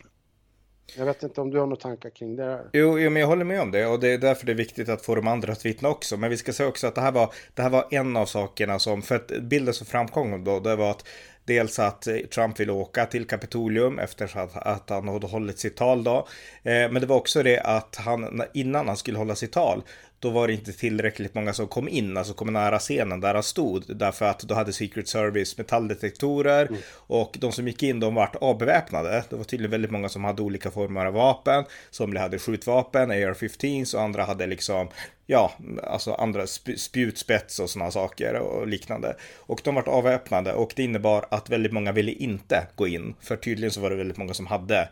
Jag 0.97 1.07
vet 1.07 1.23
inte 1.23 1.41
om 1.41 1.51
du 1.51 1.59
har 1.59 1.67
några 1.67 1.81
tankar 1.81 2.11
kring 2.11 2.37
det 2.37 2.45
här? 2.45 2.71
Jo, 2.73 2.99
jo, 2.99 3.11
men 3.11 3.21
jag 3.21 3.27
håller 3.27 3.45
med 3.45 3.61
om 3.61 3.71
det 3.71 3.87
och 3.87 4.01
det 4.01 4.09
är 4.09 4.19
därför 4.19 4.47
det 4.47 4.53
är 4.53 4.57
viktigt 4.57 4.89
att 4.89 5.03
få 5.03 5.15
de 5.15 5.27
andra 5.27 5.53
att 5.53 5.67
vittna 5.67 5.89
också. 5.89 6.17
Men 6.17 6.31
vi 6.31 6.37
ska 6.37 6.53
säga 6.53 6.69
också 6.69 6.87
att 6.87 6.95
det 6.95 7.01
här 7.01 7.13
var, 7.13 7.33
det 7.55 7.63
här 7.63 7.71
var 7.71 7.87
en 7.91 8.17
av 8.17 8.27
sakerna 8.27 8.79
som, 8.79 9.03
för 9.03 9.15
att 9.15 9.29
bilden 9.43 9.75
som 9.75 9.87
framkom 9.87 10.45
då, 10.45 10.61
det 10.61 10.77
var 10.77 10.91
att 10.91 11.05
Dels 11.45 11.79
att 11.79 12.09
Trump 12.35 12.61
ville 12.61 12.73
åka 12.73 13.07
till 13.07 13.27
Kapitolium 13.27 13.99
efter 13.99 14.39
att, 14.39 14.57
att 14.57 14.91
han 14.91 15.09
hade 15.09 15.27
hållit 15.27 15.59
sitt 15.59 15.77
tal 15.77 16.05
då. 16.05 16.17
Eh, 16.63 16.91
men 16.91 16.95
det 16.95 17.07
var 17.07 17.17
också 17.17 17.43
det 17.43 17.61
att 17.61 17.97
han 17.97 18.43
innan 18.55 18.89
han 18.89 18.97
skulle 18.97 19.19
hålla 19.19 19.35
sitt 19.35 19.53
tal 19.53 19.83
då 20.21 20.31
var 20.31 20.47
det 20.47 20.53
inte 20.53 20.73
tillräckligt 20.73 21.35
många 21.35 21.53
som 21.53 21.67
kom 21.67 21.89
in, 21.89 22.17
alltså 22.17 22.35
kom 22.35 22.53
nära 22.53 22.79
scenen 22.79 23.21
där 23.21 23.35
han 23.35 23.43
stod. 23.43 23.97
Därför 23.97 24.25
att 24.25 24.41
då 24.41 24.55
hade 24.55 24.73
Secret 24.73 25.09
Service 25.09 25.59
metalldetektorer 25.59 26.67
mm. 26.67 26.81
och 27.07 27.37
de 27.41 27.53
som 27.53 27.69
gick 27.69 27.83
in 27.83 28.01
de 28.01 28.15
vart 28.15 28.37
avbeväpnade. 28.37 29.25
Det 29.29 29.37
var 29.37 29.45
tydligen 29.45 29.71
väldigt 29.71 29.91
många 29.91 30.09
som 30.09 30.25
hade 30.25 30.43
olika 30.43 30.71
former 30.71 31.07
av 31.07 31.15
vapen. 31.15 31.65
Somliga 31.91 32.23
hade 32.23 32.39
skjutvapen, 32.39 33.11
AR-15 33.11 33.95
och 33.95 34.03
andra 34.03 34.25
hade 34.25 34.47
liksom 34.47 34.89
ja, 35.27 35.53
alltså 35.83 36.15
andra 36.15 36.47
sp 36.57 36.67
spjutspets 36.77 37.59
och 37.59 37.71
sådana 37.71 37.91
saker 37.91 38.35
och 38.35 38.67
liknande. 38.67 39.17
Och 39.37 39.61
de 39.65 39.75
vart 39.75 39.89
avväpnade 39.89 40.53
och 40.53 40.73
det 40.77 40.83
innebar 40.83 41.27
att 41.31 41.51
väldigt 41.51 41.73
många 41.73 41.93
ville 41.93 42.13
inte 42.13 42.67
gå 42.75 42.89
in, 42.89 43.15
för 43.21 43.37
tydligen 43.37 43.71
så 43.71 43.81
var 43.81 43.91
det 43.91 43.97
väldigt 43.97 44.17
många 44.17 44.35
som 44.35 44.47
hade 44.47 44.89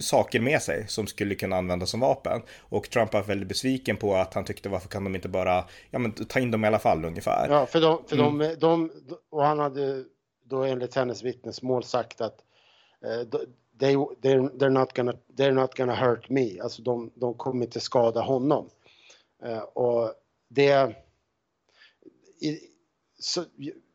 saker 0.00 0.40
med 0.40 0.62
sig 0.62 0.88
som 0.88 1.06
skulle 1.06 1.34
kunna 1.34 1.56
användas 1.56 1.90
som 1.90 2.00
vapen. 2.00 2.42
Och 2.60 2.90
Trump 2.90 3.12
var 3.12 3.22
väldigt 3.22 3.48
besviken 3.48 3.96
på 3.96 4.14
att 4.14 4.34
han 4.34 4.44
tyckte 4.44 4.68
varför 4.68 4.88
kan 4.88 5.04
de 5.04 5.14
inte 5.14 5.28
bara 5.28 5.64
ja, 5.90 5.98
men, 5.98 6.12
ta 6.12 6.40
in 6.40 6.50
dem 6.50 6.64
i 6.64 6.66
alla 6.66 6.78
fall 6.78 7.04
ungefär. 7.04 7.48
Ja, 7.50 7.66
för, 7.66 7.80
de, 7.80 8.04
för 8.06 8.16
mm. 8.16 8.58
de, 8.58 8.90
och 9.30 9.44
han 9.44 9.58
hade 9.58 10.04
då 10.44 10.62
enligt 10.64 10.94
hennes 10.94 11.22
vittnesmål 11.22 11.84
sagt 11.84 12.20
att 12.20 12.38
uh, 13.04 13.40
they, 13.80 13.94
they're, 13.96 14.58
they're, 14.58 14.68
not 14.68 14.96
gonna, 14.96 15.12
they're 15.36 15.52
not 15.52 15.76
gonna 15.76 15.94
hurt 15.94 16.28
me, 16.28 16.60
alltså 16.60 16.82
de, 16.82 17.10
de 17.14 17.34
kommer 17.34 17.64
inte 17.64 17.80
skada 17.80 18.20
honom. 18.20 18.70
Uh, 19.46 19.58
och 19.58 20.14
det... 20.48 20.96
I, 22.40 22.58
så, 23.18 23.44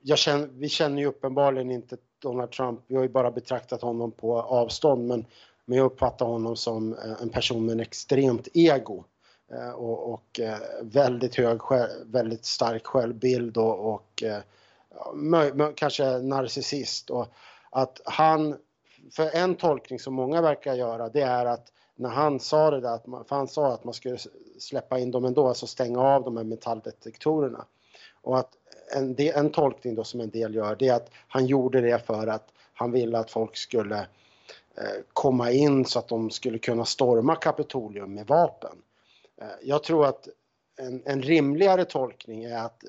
jag 0.02 0.18
känner, 0.18 0.48
vi 0.48 0.70
känner 0.70 1.02
ju 1.02 1.08
uppenbarligen 1.08 1.72
inte 1.72 1.98
Donald 2.22 2.52
Trump, 2.52 2.80
vi 2.88 2.96
har 2.96 3.04
ju 3.04 3.10
bara 3.10 3.32
betraktat 3.32 3.82
honom 3.82 4.12
på 4.12 4.42
avstånd, 4.42 5.08
men 5.08 5.26
men 5.68 5.78
jag 5.78 5.86
uppfattar 5.86 6.26
honom 6.26 6.56
som 6.56 6.94
eh, 6.94 7.22
en 7.22 7.30
person 7.30 7.66
med 7.66 7.74
en 7.74 7.80
extremt 7.80 8.48
ego 8.54 9.04
eh, 9.52 9.70
och, 9.70 10.14
och 10.14 10.40
eh, 10.40 10.58
väldigt 10.82 11.36
hög, 11.36 11.62
väldigt 12.06 12.46
stark 12.46 12.86
självbild 12.86 13.58
och, 13.58 13.94
och 13.94 14.24
kanske 15.76 16.18
narcissist. 16.18 17.10
Och 17.10 17.28
att 17.70 18.02
han, 18.06 18.58
för 19.12 19.36
en 19.36 19.56
tolkning 19.56 20.00
som 20.00 20.14
många 20.14 20.42
verkar 20.42 20.74
göra, 20.74 21.10
det 21.10 21.22
är 21.22 21.46
att 21.46 21.72
när 21.96 22.10
han 22.10 22.40
sa 22.40 22.72
det 22.72 22.82
där, 22.82 22.96
att 22.96 23.08
man, 23.08 23.26
för 23.26 23.36
han 23.36 23.48
sa 23.48 23.74
att 23.74 23.84
man 23.84 23.94
skulle 23.94 24.18
släppa 24.60 25.00
in 25.00 25.12
dem 25.12 25.26
ändå, 25.26 25.48
alltså 25.48 25.68
stänga 25.68 26.02
av 26.02 26.24
de 26.24 26.38
här 26.38 26.44
metalldetektorerna. 26.44 27.66
Och 28.22 28.40
att 28.40 28.52
en, 28.96 29.16
del, 29.16 29.36
en 29.36 29.50
tolkning 29.50 29.96
då 29.96 30.04
som 30.04 30.22
en 30.22 30.30
del 30.30 30.56
gör, 30.56 30.76
det 30.76 30.88
är 30.88 30.96
att 30.96 31.10
han 31.28 31.46
gjorde 31.46 31.82
det 31.82 32.06
för 32.06 32.28
att 32.28 32.54
han 32.74 32.92
ville 32.92 33.20
att 33.20 33.32
folk 33.32 33.58
skulle 33.58 33.98
Eh, 33.98 34.27
komma 35.14 35.52
in 35.52 35.86
så 35.86 36.00
att 36.00 36.08
de 36.08 36.30
skulle 36.30 36.58
kunna 36.58 36.86
storma 36.86 37.36
Kapitolium 37.36 38.14
med 38.14 38.28
vapen. 38.28 38.78
Eh, 39.42 39.48
jag 39.62 39.84
tror 39.84 40.06
att 40.06 40.28
en, 40.80 41.04
en 41.06 41.22
rimligare 41.22 41.86
tolkning 41.86 42.44
är 42.44 42.58
att 42.58 42.84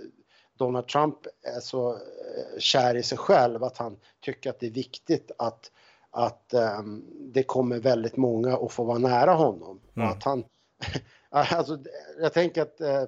Donald 0.58 0.88
Trump 0.88 1.16
är 1.56 1.60
så 1.60 1.92
eh, 1.92 2.58
kär 2.58 2.94
i 2.94 3.02
sig 3.02 3.18
själv 3.18 3.64
att 3.64 3.76
han 3.76 3.96
tycker 4.20 4.50
att 4.50 4.60
det 4.60 4.66
är 4.66 4.70
viktigt 4.70 5.30
att, 5.38 5.70
att 6.10 6.54
um, 6.80 7.04
det 7.32 7.42
kommer 7.42 7.78
väldigt 7.78 8.16
många 8.16 8.56
att 8.56 8.72
få 8.72 8.84
vara 8.84 8.98
nära 8.98 9.32
honom. 9.32 9.80
Mm. 9.96 10.08
att 10.08 10.22
han, 10.22 10.44
alltså, 11.30 11.78
jag 12.20 12.32
tänker 12.32 12.62
att 12.62 12.80
uh, 12.80 13.04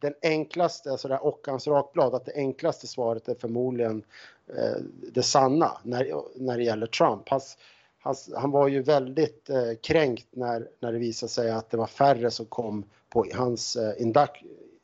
den 0.00 0.14
enklaste, 0.22 0.90
alltså 0.90 1.08
det 1.08 1.14
här 1.14 1.26
Ockans 1.26 1.66
rakblad, 1.66 2.14
att 2.14 2.24
det 2.24 2.34
enklaste 2.34 2.86
svaret 2.86 3.28
är 3.28 3.34
förmodligen 3.34 4.04
uh, 4.50 4.82
det 5.12 5.22
sanna 5.22 5.80
när, 5.82 6.12
när 6.34 6.56
det 6.56 6.64
gäller 6.64 6.86
Trump. 6.86 7.28
Hans, 7.28 7.56
han, 8.02 8.14
han 8.36 8.50
var 8.50 8.68
ju 8.68 8.82
väldigt 8.82 9.50
eh, 9.50 9.72
kränkt 9.82 10.26
när, 10.30 10.68
när 10.80 10.92
det 10.92 10.98
visade 10.98 11.30
sig 11.30 11.50
att 11.50 11.70
det 11.70 11.76
var 11.76 11.86
färre 11.86 12.30
som 12.30 12.46
kom 12.46 12.84
på 13.08 13.26
hans 13.34 13.76
eh, 13.76 14.02
induc 14.02 14.30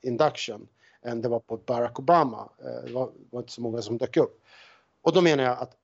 induction 0.02 0.68
än 1.02 1.20
det 1.20 1.28
var 1.28 1.38
på 1.38 1.56
Barack 1.56 1.99
Obama. 1.99 2.49
Eh, 2.58 2.87
det 2.87 2.92
var, 2.92 3.11
var, 3.30 3.40
inte 3.40 3.52
så 3.52 3.61
många 3.61 3.82
som 3.82 3.99
dök 3.99 4.16
upp. 4.16 4.42
Och 5.02 5.12
då 5.12 5.20
menar 5.20 5.44
jag 5.44 5.58
att 5.58 5.76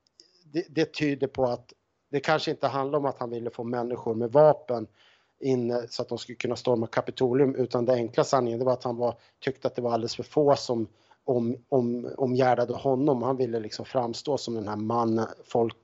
det, 0.44 0.66
det, 0.68 0.92
tyder 0.92 1.26
på 1.26 1.44
att 1.44 1.72
det 2.10 2.20
kanske 2.20 2.50
inte 2.50 2.66
handlar 2.66 2.98
om 2.98 3.04
att 3.04 3.18
han 3.18 3.30
ville 3.30 3.50
få 3.50 3.64
människor 3.64 4.14
med 4.14 4.32
vapen 4.32 4.86
in 5.40 5.86
så 5.88 6.02
att 6.02 6.08
de 6.08 6.18
skulle 6.18 6.36
kunna 6.36 6.56
storma 6.56 6.86
Kapitolium 6.86 7.54
utan 7.54 7.84
det 7.84 7.92
enkla 7.92 8.24
sanningen 8.24 8.58
det 8.58 8.64
var 8.64 8.72
att 8.72 8.84
han 8.84 8.96
var, 8.96 9.14
tyckte 9.40 9.68
att 9.68 9.74
det 9.74 9.82
var 9.82 9.92
alldeles 9.92 10.16
för 10.16 10.22
få 10.22 10.56
som 10.56 10.88
om, 11.24 11.56
om, 11.68 12.14
omgärdade 12.16 12.74
honom. 12.74 13.22
Han 13.22 13.36
ville 13.36 13.60
liksom 13.60 13.84
framstå 13.84 14.38
som 14.38 14.54
den 14.54 14.68
här 14.68 14.76
mannen, 14.76 15.26
folk, 15.44 15.76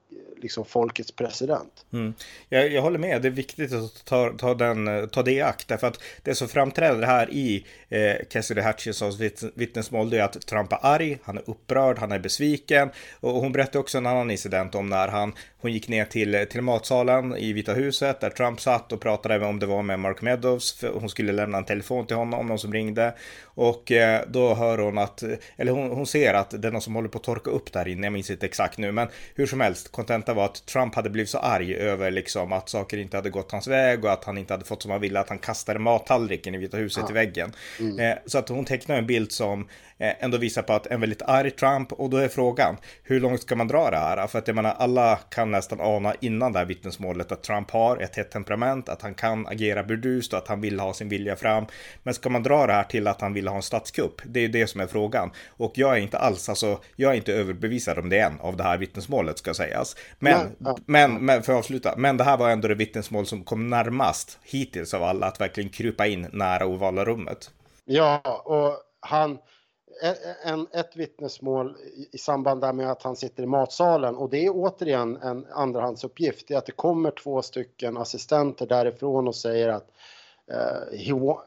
liksom 0.42 0.64
folkets 0.64 1.12
president. 1.12 1.86
Mm. 1.92 2.14
Jag, 2.48 2.72
jag, 2.72 2.82
håller 2.82 2.98
med, 2.98 3.22
det 3.22 3.28
är 3.28 3.32
viktigt 3.32 3.72
att 3.72 4.04
ta, 4.04 4.32
ta, 4.38 4.54
den, 4.54 4.88
eh, 4.88 5.06
ta 5.06 5.22
det 5.22 5.32
i 5.32 5.42
akt. 5.42 5.68
Därför 5.68 5.86
att 5.86 6.00
det 6.22 6.34
som 6.34 6.48
framträder 6.48 7.02
här 7.02 7.30
i 7.30 7.66
eh, 7.88 8.26
Cassidy 8.30 8.60
Hutchinsons 8.60 9.20
vittnesmål 9.54 10.12
är 10.12 10.22
att 10.22 10.46
Trump 10.46 10.72
är 10.72 10.78
arg, 10.82 11.18
han 11.22 11.38
är 11.38 11.50
upprörd, 11.50 11.98
han 11.98 12.12
är 12.12 12.18
besviken. 12.18 12.90
Och 13.20 13.32
hon 13.32 13.52
berättar 13.52 13.80
också 13.80 13.98
en 13.98 14.06
annan 14.06 14.30
incident 14.30 14.74
om 14.74 14.86
när 14.86 15.08
han, 15.08 15.32
hon 15.60 15.72
gick 15.72 15.88
ner 15.88 16.04
till, 16.04 16.46
till 16.50 16.62
matsalen 16.62 17.36
i 17.36 17.52
Vita 17.52 17.72
huset 17.72 18.20
där 18.20 18.30
Trump 18.30 18.60
satt 18.60 18.92
och 18.92 19.00
pratade 19.00 19.46
om 19.46 19.58
det 19.58 19.66
var 19.66 19.82
med 19.82 20.00
Mark 20.00 20.22
Meadows. 20.22 20.72
För 20.72 20.88
hon 20.88 21.08
skulle 21.08 21.32
lämna 21.32 21.58
en 21.58 21.64
telefon 21.64 22.06
till 22.06 22.16
honom, 22.16 22.46
någon 22.46 22.58
som 22.58 22.72
ringde. 22.72 23.14
Och 23.44 23.92
eh, 23.92 24.22
då 24.28 24.54
hör 24.54 24.78
hon 24.78 24.98
att, 24.98 25.22
eller 25.56 25.72
hon, 25.72 25.90
hon 25.90 26.06
ser 26.06 26.34
att 26.34 26.62
det 26.62 26.68
är 26.68 26.72
någon 26.72 26.80
som 26.80 26.94
håller 26.94 27.08
på 27.08 27.18
att 27.18 27.24
torka 27.24 27.50
upp 27.50 27.72
där 27.72 27.88
inne. 27.88 28.06
Jag 28.06 28.12
minns 28.12 28.30
inte 28.30 28.46
exakt 28.46 28.78
nu, 28.78 28.92
men 28.92 29.08
hur 29.34 29.46
som 29.46 29.60
helst, 29.60 29.92
kontentan 29.98 30.36
var 30.36 30.44
att 30.44 30.66
Trump 30.66 30.94
hade 30.94 31.10
blivit 31.10 31.30
så 31.30 31.38
arg 31.38 31.74
över 31.74 32.10
liksom 32.10 32.52
att 32.52 32.68
saker 32.68 32.98
inte 32.98 33.16
hade 33.16 33.30
gått 33.30 33.52
hans 33.52 33.66
väg 33.66 34.04
och 34.04 34.12
att 34.12 34.24
han 34.24 34.38
inte 34.38 34.52
hade 34.54 34.64
fått 34.64 34.82
som 34.82 34.90
han 34.90 35.00
ville, 35.00 35.20
att 35.20 35.28
han 35.28 35.38
kastade 35.38 35.78
mattallriken 35.78 36.54
i 36.54 36.58
Vita 36.58 36.76
huset 36.76 37.04
ja. 37.06 37.10
i 37.10 37.14
väggen. 37.14 37.52
Mm. 37.80 37.98
Eh, 37.98 38.18
så 38.26 38.38
att 38.38 38.48
hon 38.48 38.64
tecknar 38.64 38.96
en 38.96 39.06
bild 39.06 39.32
som 39.32 39.68
eh, 39.98 40.12
ändå 40.24 40.38
visar 40.38 40.62
på 40.62 40.72
att 40.72 40.86
en 40.86 41.00
väldigt 41.00 41.22
arg 41.22 41.50
Trump 41.50 41.92
och 41.92 42.10
då 42.10 42.16
är 42.16 42.28
frågan 42.28 42.76
hur 43.02 43.20
långt 43.20 43.42
ska 43.42 43.56
man 43.56 43.68
dra 43.68 43.90
det 43.90 43.96
här? 43.96 44.26
För 44.26 44.38
att 44.38 44.48
jag 44.48 44.54
menar 44.54 44.74
alla 44.78 45.16
kan 45.16 45.50
nästan 45.50 45.80
ana 45.80 46.14
innan 46.20 46.52
det 46.52 46.58
här 46.58 46.66
vittnesmålet 46.66 47.32
att 47.32 47.42
Trump 47.42 47.70
har 47.70 47.96
ett 47.96 48.16
hett 48.16 48.30
temperament, 48.30 48.88
att 48.88 49.02
han 49.02 49.14
kan 49.14 49.46
agera 49.46 49.82
burdust 49.82 50.32
och 50.32 50.38
att 50.38 50.48
han 50.48 50.60
vill 50.60 50.80
ha 50.80 50.94
sin 50.94 51.08
vilja 51.08 51.36
fram. 51.36 51.66
Men 52.02 52.14
ska 52.14 52.28
man 52.28 52.42
dra 52.42 52.66
det 52.66 52.72
här 52.72 52.84
till 52.84 53.06
att 53.06 53.20
han 53.20 53.34
vill 53.34 53.48
ha 53.48 53.56
en 53.56 53.62
statskupp? 53.62 54.20
Det 54.24 54.44
är 54.44 54.48
det 54.48 54.66
som 54.66 54.80
är 54.80 54.86
frågan. 54.86 55.30
Och 55.48 55.72
jag 55.74 55.96
är 55.96 56.00
inte 56.00 56.18
alls, 56.18 56.48
alltså 56.48 56.80
jag 56.96 57.12
är 57.12 57.16
inte 57.16 57.32
överbevisad 57.32 57.98
om 57.98 58.08
det 58.08 58.18
än 58.18 58.40
av 58.40 58.56
det 58.56 58.62
här 58.62 58.78
vittnesmålet 58.78 59.38
ska 59.38 59.54
sägas. 59.54 59.87
Men, 60.18 60.32
ja, 60.32 60.46
ja. 60.58 60.78
men, 60.86 61.14
men 61.14 61.42
för 61.42 61.52
att 61.52 61.58
avsluta, 61.58 61.94
men 61.96 62.16
det 62.16 62.24
här 62.24 62.36
var 62.36 62.50
ändå 62.50 62.68
det 62.68 62.74
vittnesmål 62.74 63.26
som 63.26 63.44
kom 63.44 63.70
närmast 63.70 64.38
hittills 64.42 64.94
av 64.94 65.02
alla 65.02 65.26
att 65.26 65.40
verkligen 65.40 65.70
krypa 65.70 66.06
in 66.06 66.26
nära 66.32 66.66
ovala 66.66 67.04
rummet. 67.04 67.50
Ja, 67.84 68.42
och 68.44 68.82
han, 69.00 69.38
en, 70.44 70.66
ett 70.72 70.96
vittnesmål 70.96 71.76
i 72.12 72.18
samband 72.18 72.74
med 72.74 72.90
att 72.90 73.02
han 73.02 73.16
sitter 73.16 73.42
i 73.42 73.46
matsalen 73.46 74.16
och 74.16 74.30
det 74.30 74.46
är 74.46 74.50
återigen 74.54 75.16
en 75.16 75.46
andrahandsuppgift. 75.52 76.48
Det 76.48 76.54
är 76.54 76.58
att 76.58 76.66
det 76.66 76.72
kommer 76.72 77.10
två 77.10 77.42
stycken 77.42 77.96
assistenter 77.96 78.66
därifrån 78.66 79.28
och 79.28 79.36
säger 79.36 79.68
att 79.68 79.90
uh, 80.52 80.98
he, 80.98 81.12
wa 81.12 81.42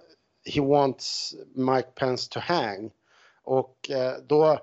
he 0.54 0.62
wants 0.62 1.36
Mike 1.56 1.90
Pence 1.96 2.30
to 2.32 2.40
hang. 2.40 2.92
Och 3.44 3.90
uh, 3.92 4.24
då 4.28 4.60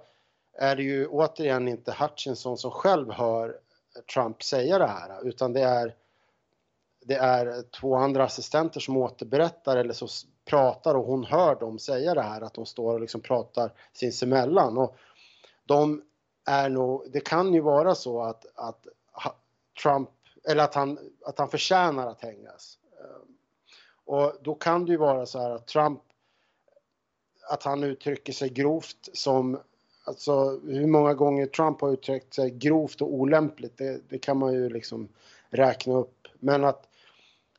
är 0.58 0.76
det 0.76 0.82
ju 0.82 1.06
återigen 1.06 1.68
inte 1.68 1.97
Hutchinson 1.99 2.58
som 2.58 2.70
själv 2.70 3.12
hör 3.12 3.56
Trump 4.14 4.43
säga 4.43 4.78
det 4.78 4.87
här 4.87 5.28
utan 5.28 5.52
det 5.52 5.62
är 5.62 5.95
det 7.00 7.14
är 7.14 7.62
två 7.81 7.97
andra 7.97 8.25
assistenter 8.25 8.81
som 8.81 8.97
återberättar 8.97 9.76
eller 9.76 9.93
så 9.93 10.07
pratar 10.45 10.95
och 10.95 11.05
hon 11.05 11.25
hör 11.25 11.55
dem 11.55 11.78
säga 11.78 12.14
det 12.14 12.23
här 12.23 12.40
att 12.40 12.55
de 12.55 12.67
står 12.67 12.95
och 12.95 13.00
liksom 13.00 13.21
pratar 13.21 13.73
sinsemellan. 13.93 14.78
Och 14.78 14.97
de 15.64 16.02
är 16.47 16.69
nog, 16.69 17.11
det 17.12 17.21
kan 17.21 17.55
ju 17.55 17.61
vara 17.61 17.95
så 17.95 18.23
att, 18.23 18.47
att 18.55 18.87
Trump, 19.83 20.11
eller 20.49 20.64
att 20.64 20.75
han, 20.75 20.99
att 21.25 21.38
han 21.38 21.49
förtjänar 21.49 22.07
att 22.07 22.21
hängas. 22.21 22.78
Eh, 23.00 23.21
och 24.05 24.33
då 24.40 24.55
kan 24.55 24.85
det 24.85 24.93
ju 24.93 24.99
vara 24.99 25.26
så 25.26 25.38
här 25.38 25.50
att 25.50 25.67
Trump, 25.67 26.02
att 27.50 27.62
han 27.62 27.85
uttrycker 27.85 28.33
sig 28.33 28.49
grovt 28.49 29.09
som, 29.12 29.61
alltså 30.08 30.60
hur 30.66 30.86
många 30.86 31.14
gånger 31.14 31.46
Trump 31.46 31.80
har 31.80 31.92
uttryckt 31.92 32.34
sig 32.34 32.50
grovt 32.50 33.00
och 33.02 33.14
olämpligt, 33.14 33.78
det, 33.78 34.00
det 34.08 34.18
kan 34.18 34.38
man 34.38 34.52
ju 34.52 34.68
liksom 34.68 35.08
räkna 35.50 35.94
upp. 35.94 36.28
Men 36.38 36.64
att 36.64 36.88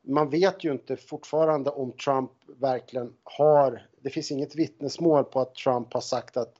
man 0.01 0.29
vet 0.29 0.63
ju 0.63 0.71
inte 0.71 0.97
fortfarande 0.97 1.69
om 1.69 1.91
Trump 1.91 2.31
verkligen 2.59 3.13
har, 3.23 3.87
det 4.01 4.09
finns 4.09 4.31
inget 4.31 4.55
vittnesmål 4.55 5.23
på 5.23 5.39
att 5.39 5.55
Trump 5.55 5.93
har 5.93 6.01
sagt 6.01 6.37
att 6.37 6.53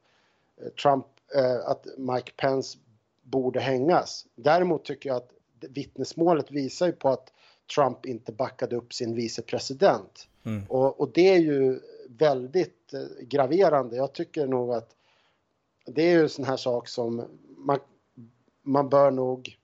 eh, 0.62 0.70
Trump, 0.70 1.06
eh, 1.36 1.70
att 1.70 1.86
Mike 1.98 2.32
Pence 2.38 2.78
borde 3.24 3.60
hängas. 3.60 4.26
Däremot 4.36 4.86
tycker 4.86 5.10
jag 5.10 5.18
att 5.18 5.34
vittnesmålet 5.60 6.52
visar 6.52 6.86
ju 6.86 6.92
på 6.92 7.10
att 7.10 7.34
Trump 7.76 8.06
inte 8.06 8.32
backade 8.32 8.76
upp 8.76 8.94
sin 8.94 9.16
vicepresident. 9.16 10.28
Mm. 10.46 10.64
Och, 10.68 11.00
och, 11.02 11.12
det 11.14 11.30
är 11.30 11.40
ju 11.40 11.80
väldigt 12.08 12.94
eh, 12.94 13.26
graverande. 13.28 13.96
Jag 13.96 14.14
tycker 14.14 14.48
nog 14.48 14.74
att 14.74 14.96
det 15.96 16.02
är 16.02 16.12
ju 16.12 16.22
en 16.22 16.30
sån 16.30 16.46
här 16.46 16.58
sak 16.58 16.88
som 16.88 17.28
man, 17.58 17.80
man 18.62 18.90
bör 18.90 19.12
nog... 19.12 19.58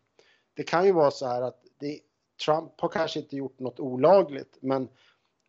Det 0.54 0.64
kan 0.64 0.86
ju 0.86 0.92
vara 0.92 1.12
så 1.12 1.28
här 1.28 1.42
att 1.42 1.64
det, 1.80 2.00
Trump 2.46 2.72
har 2.78 2.90
kanske 2.90 3.20
inte 3.20 3.36
gjort 3.36 3.60
något 3.60 3.80
olagligt, 3.80 4.58
men 4.60 4.88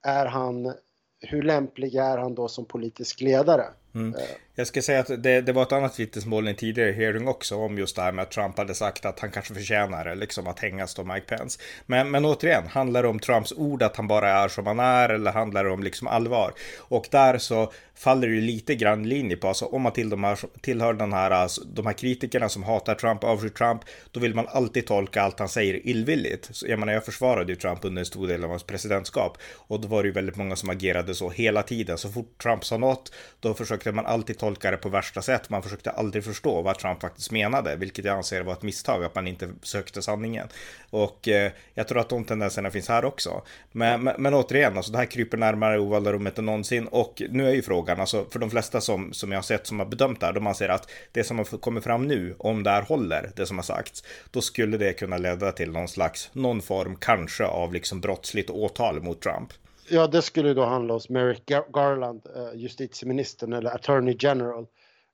är 0.03 0.27
han, 0.27 0.75
hur 1.21 1.43
lämplig 1.43 1.95
är 1.95 2.19
han 2.19 2.35
då 2.35 2.49
som 2.49 2.65
politisk 2.65 3.21
ledare? 3.21 3.65
Mm. 3.95 4.15
Jag 4.59 4.67
ska 4.67 4.83
säga 4.83 5.01
att 5.01 5.23
det, 5.23 5.41
det, 5.41 5.53
var 5.53 5.63
ett 5.63 5.73
annat 5.73 6.01
vittnesmål 6.01 6.47
i 6.47 6.51
en 6.51 6.57
tidigare 6.57 6.93
hearing 6.93 7.29
också 7.29 7.57
om 7.57 7.79
just 7.79 7.97
det 7.97 8.03
här 8.03 8.13
med 8.13 8.23
att 8.23 8.31
Trump 8.31 8.59
hade 8.59 8.75
sagt 8.75 9.05
att 9.05 9.21
han 9.21 9.31
kanske 9.31 9.55
förtjänar 9.55 10.15
liksom 10.15 10.47
att 10.47 10.59
hängas 10.59 10.95
då 10.95 11.05
Mike 11.05 11.37
Pence. 11.37 11.61
Men, 11.87 12.11
men 12.11 12.25
återigen, 12.25 12.67
handlar 12.67 13.03
det 13.03 13.09
om 13.09 13.19
Trumps 13.19 13.53
ord 13.53 13.83
att 13.83 13.97
han 13.97 14.09
bara 14.09 14.31
är 14.31 14.49
som 14.49 14.67
han 14.67 14.81
är 14.81 15.09
eller 15.09 15.33
handlar 15.33 15.65
det 15.65 15.71
om 15.71 15.83
liksom 15.83 16.09
allvar? 16.09 16.53
Och 16.79 17.07
där 17.11 17.39
så 17.39 17.73
faller 17.97 18.29
det 18.29 18.35
ju 18.35 18.41
lite 18.41 18.75
grann 18.75 19.09
linje 19.09 19.37
på, 19.37 19.49
alltså 19.49 19.65
om 19.65 19.83
man 19.83 19.93
till 19.93 20.11
de 20.11 20.25
här, 20.25 20.39
tillhör 20.61 20.95
den 20.95 21.13
här, 21.13 21.31
alltså, 21.31 21.65
de 21.65 21.87
här 21.87 21.93
kritikerna 21.93 22.49
som 22.49 22.63
hatar 22.63 22.95
Trump, 22.95 23.25
avskyr 23.25 23.49
Trump, 23.49 23.83
då 24.11 24.21
vill 24.21 24.35
man 24.35 24.47
alltid 24.49 24.87
tolka 24.87 25.23
allt 25.23 25.39
han 25.39 25.49
säger 25.49 25.87
illvilligt. 25.87 26.49
Så, 26.53 26.67
jag 26.69 26.79
menar, 26.79 26.93
jag 26.93 27.05
försvarade 27.05 27.53
ju 27.53 27.57
Trump 27.57 27.85
under 27.85 28.01
en 28.01 28.07
stor 28.07 28.29
del 28.29 28.45
av 28.45 28.51
hans 28.51 28.63
presidentskap 28.63 29.39
och 29.55 29.81
då 29.81 29.89
var 29.89 30.03
det 30.03 30.07
ju 30.07 30.13
väldigt 30.13 30.37
många 30.37 30.57
som 30.57 30.71
agerade 30.71 31.15
så 31.15 31.31
hela 31.31 31.63
tiden. 31.63 31.99
Så 31.99 32.09
fort 32.09 32.43
Trump 32.43 32.65
sa 32.65 32.77
något, 32.77 33.13
då 33.41 33.55
försökte 33.55 33.93
man 33.93 34.07
alltid 34.07 34.39
tolka 34.39 34.46
det 34.55 34.77
på 34.77 34.89
värsta 34.89 35.23
sätt. 35.23 35.51
Man 35.51 35.63
försökte 35.63 35.91
aldrig 35.91 36.25
förstå 36.25 36.63
vad 36.63 36.79
Trump 36.79 37.01
faktiskt 37.01 37.31
menade, 37.31 37.77
vilket 37.77 38.05
jag 38.05 38.17
anser 38.17 38.43
var 38.43 38.53
ett 38.53 38.63
misstag, 38.63 39.05
att 39.05 39.15
man 39.15 39.27
inte 39.27 39.49
sökte 39.63 40.03
sanningen. 40.03 40.49
Och 40.91 41.29
eh, 41.29 41.53
jag 41.75 41.89
tror 41.89 42.01
att 42.01 42.09
de 42.09 42.25
tendenserna 42.25 42.71
finns 42.71 42.89
här 42.89 43.05
också. 43.05 43.43
Men, 43.73 44.03
men, 44.03 44.15
men 44.19 44.35
återigen, 44.35 44.77
alltså 44.77 44.93
det 44.93 44.99
här 44.99 45.07
kryper 45.07 45.37
närmare 45.37 45.79
ovalda 45.79 46.13
rummet 46.13 46.39
än 46.39 46.47
någonsin 46.47 46.87
och 46.87 47.23
nu 47.31 47.49
är 47.49 47.55
ju 47.55 47.63
frågan, 47.63 48.01
alltså 48.01 48.27
för 48.31 48.39
de 48.39 48.51
flesta 48.51 48.81
som, 48.81 49.13
som 49.13 49.33
jag 49.33 49.39
har 49.39 49.43
sett 49.43 49.67
som 49.67 49.79
har 49.79 49.87
bedömt 49.87 50.21
det 50.21 50.27
här, 50.27 50.33
de 50.33 50.47
anser 50.47 50.69
att 50.69 50.91
det 51.13 51.25
som 51.25 51.39
har 51.39 51.45
kommit 51.45 51.85
fram 51.85 52.07
nu, 52.07 52.35
om 52.39 52.63
det 52.63 52.71
här 52.71 52.83
håller, 52.83 53.31
det 53.37 53.47
som 53.47 53.59
har 53.59 53.63
sagts, 53.63 54.05
då 54.31 54.41
skulle 54.41 54.77
det 54.77 54.93
kunna 54.93 55.19
leda 55.19 55.53
till 55.53 55.71
någon 55.71 55.89
slags, 55.89 56.31
någon 56.33 56.63
form 56.63 56.97
kanske 56.97 57.45
av 57.45 57.73
liksom 57.73 58.01
brottsligt 58.01 58.51
åtal 58.51 59.03
mot 59.03 59.23
Trump. 59.23 59.53
Ja, 59.89 60.07
det 60.07 60.23
skulle 60.23 60.55
då 60.55 60.65
handla 60.65 60.95
hos 60.95 61.09
Merrick 61.09 61.47
Garland, 61.47 62.23
eh, 62.37 62.55
justitieministern 62.55 63.53
eller 63.53 63.75
Attorney 63.75 64.17
General, 64.19 64.67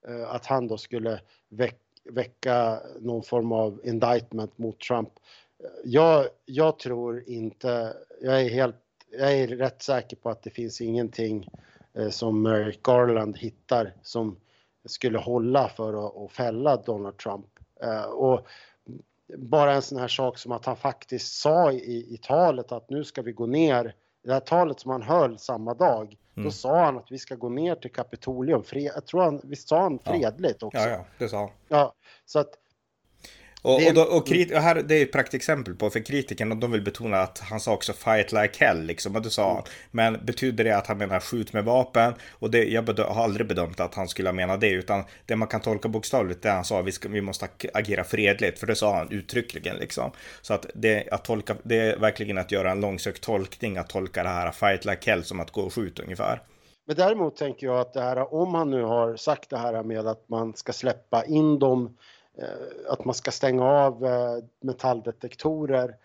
eh, 0.08 0.34
att 0.34 0.46
han 0.46 0.68
då 0.68 0.78
skulle 0.78 1.20
väcka 2.04 2.80
någon 3.00 3.22
form 3.22 3.52
av 3.52 3.80
indictment 3.84 4.58
mot 4.58 4.80
Trump. 4.80 5.08
Eh, 5.64 5.66
jag, 5.84 6.26
jag 6.44 6.78
tror 6.78 7.28
inte, 7.28 7.96
jag 8.20 8.42
är 8.42 8.50
helt, 8.50 8.76
jag 9.10 9.32
är 9.32 9.46
rätt 9.46 9.82
säker 9.82 10.16
på 10.16 10.30
att 10.30 10.42
det 10.42 10.50
finns 10.50 10.80
ingenting 10.80 11.48
som 12.10 12.42
Merrick 12.42 12.82
Garland 12.82 13.38
hittar 13.38 13.94
som 14.02 14.36
skulle 14.84 15.18
hålla 15.18 15.68
för 15.68 16.06
att, 16.06 16.16
att 16.16 16.32
fälla 16.32 16.76
Donald 16.76 17.16
Trump. 17.16 17.46
Och 18.12 18.46
bara 19.36 19.74
en 19.74 19.82
sån 19.82 19.98
här 19.98 20.08
sak 20.08 20.38
som 20.38 20.52
att 20.52 20.64
han 20.64 20.76
faktiskt 20.76 21.40
sa 21.40 21.72
i, 21.72 22.14
i 22.14 22.18
talet 22.22 22.72
att 22.72 22.90
nu 22.90 23.04
ska 23.04 23.22
vi 23.22 23.32
gå 23.32 23.46
ner 23.46 23.94
det 24.22 24.32
här 24.32 24.40
talet 24.40 24.80
som 24.80 24.90
han 24.90 25.02
höll 25.02 25.38
samma 25.38 25.74
dag, 25.74 26.16
mm. 26.36 26.44
då 26.44 26.50
sa 26.50 26.84
han 26.84 26.98
att 26.98 27.12
vi 27.12 27.18
ska 27.18 27.34
gå 27.34 27.48
ner 27.48 27.74
till 27.74 27.92
Kapitolium. 27.92 28.62
Fred, 28.62 28.92
jag 28.94 29.06
tror 29.06 29.22
han, 29.22 29.40
visst 29.44 29.68
sa 29.68 29.82
han 29.82 29.98
fredligt 29.98 30.56
ja. 30.60 30.66
också? 30.66 30.80
Ja, 30.80 30.88
ja, 30.88 31.04
det 31.18 31.28
sa 31.28 31.38
han. 31.38 31.50
Ja, 31.68 31.94
så 32.26 32.38
att 32.38 32.54
och, 33.62 33.80
det, 33.80 33.88
och, 33.88 33.94
då, 33.94 34.02
och, 34.02 34.26
krit, 34.26 34.52
och 34.52 34.58
här, 34.58 34.74
det 34.74 34.94
är 34.94 35.02
ett 35.02 35.12
praktexempel 35.12 35.74
på, 35.74 35.90
för 35.90 36.00
kritikerna 36.00 36.54
de 36.54 36.72
vill 36.72 36.82
betona 36.82 37.20
att 37.20 37.38
han 37.38 37.60
sa 37.60 37.72
också 37.72 37.92
fight 37.92 38.32
like 38.32 38.64
hell, 38.64 38.82
liksom, 38.82 39.16
och 39.16 39.22
det 39.22 39.30
sa 39.30 39.54
han. 39.54 39.62
Men 39.90 40.24
betyder 40.24 40.64
det 40.64 40.76
att 40.76 40.86
han 40.86 40.98
menar 40.98 41.20
skjut 41.20 41.52
med 41.52 41.64
vapen? 41.64 42.14
Och 42.30 42.50
det, 42.50 42.64
jag 42.64 42.84
bedö, 42.84 43.02
har 43.02 43.24
aldrig 43.24 43.46
bedömt 43.46 43.80
att 43.80 43.94
han 43.94 44.08
skulle 44.08 44.32
mena 44.32 44.56
det, 44.56 44.70
utan 44.70 45.04
det 45.26 45.36
man 45.36 45.48
kan 45.48 45.60
tolka 45.60 45.88
bokstavligt, 45.88 46.42
det 46.42 46.50
han 46.50 46.64
sa, 46.64 46.82
vi, 46.82 46.92
ska, 46.92 47.08
vi 47.08 47.20
måste 47.20 47.48
agera 47.74 48.04
fredligt, 48.04 48.58
för 48.58 48.66
det 48.66 48.74
sa 48.74 48.96
han 48.96 49.10
uttryckligen 49.10 49.76
liksom. 49.76 50.10
Så 50.42 50.54
att 50.54 50.66
det, 50.74 51.08
att 51.10 51.24
tolka, 51.24 51.56
det 51.62 51.78
är 51.78 51.98
verkligen 51.98 52.38
att 52.38 52.52
göra 52.52 52.70
en 52.70 52.80
långsökt 52.80 53.22
tolkning, 53.22 53.76
att 53.76 53.88
tolka 53.88 54.22
det 54.22 54.28
här 54.28 54.50
fight 54.50 54.84
like 54.84 55.10
hell 55.10 55.24
som 55.24 55.40
att 55.40 55.50
gå 55.50 55.60
och 55.60 55.74
skjuta 55.74 56.02
ungefär. 56.02 56.42
Men 56.86 56.96
däremot 56.96 57.36
tänker 57.36 57.66
jag 57.66 57.80
att 57.80 57.92
det 57.92 58.02
här, 58.02 58.34
om 58.34 58.54
han 58.54 58.70
nu 58.70 58.82
har 58.82 59.16
sagt 59.16 59.50
det 59.50 59.58
här 59.58 59.82
med 59.82 60.06
att 60.06 60.28
man 60.28 60.54
ska 60.54 60.72
släppa 60.72 61.24
in 61.24 61.58
dem 61.58 61.96
Eh, 62.38 62.92
att 62.92 63.04
man 63.04 63.14
ska 63.14 63.30
stänga 63.30 63.64
av 63.64 64.04
eh, 64.06 64.44
metalldetektorer 64.60 65.96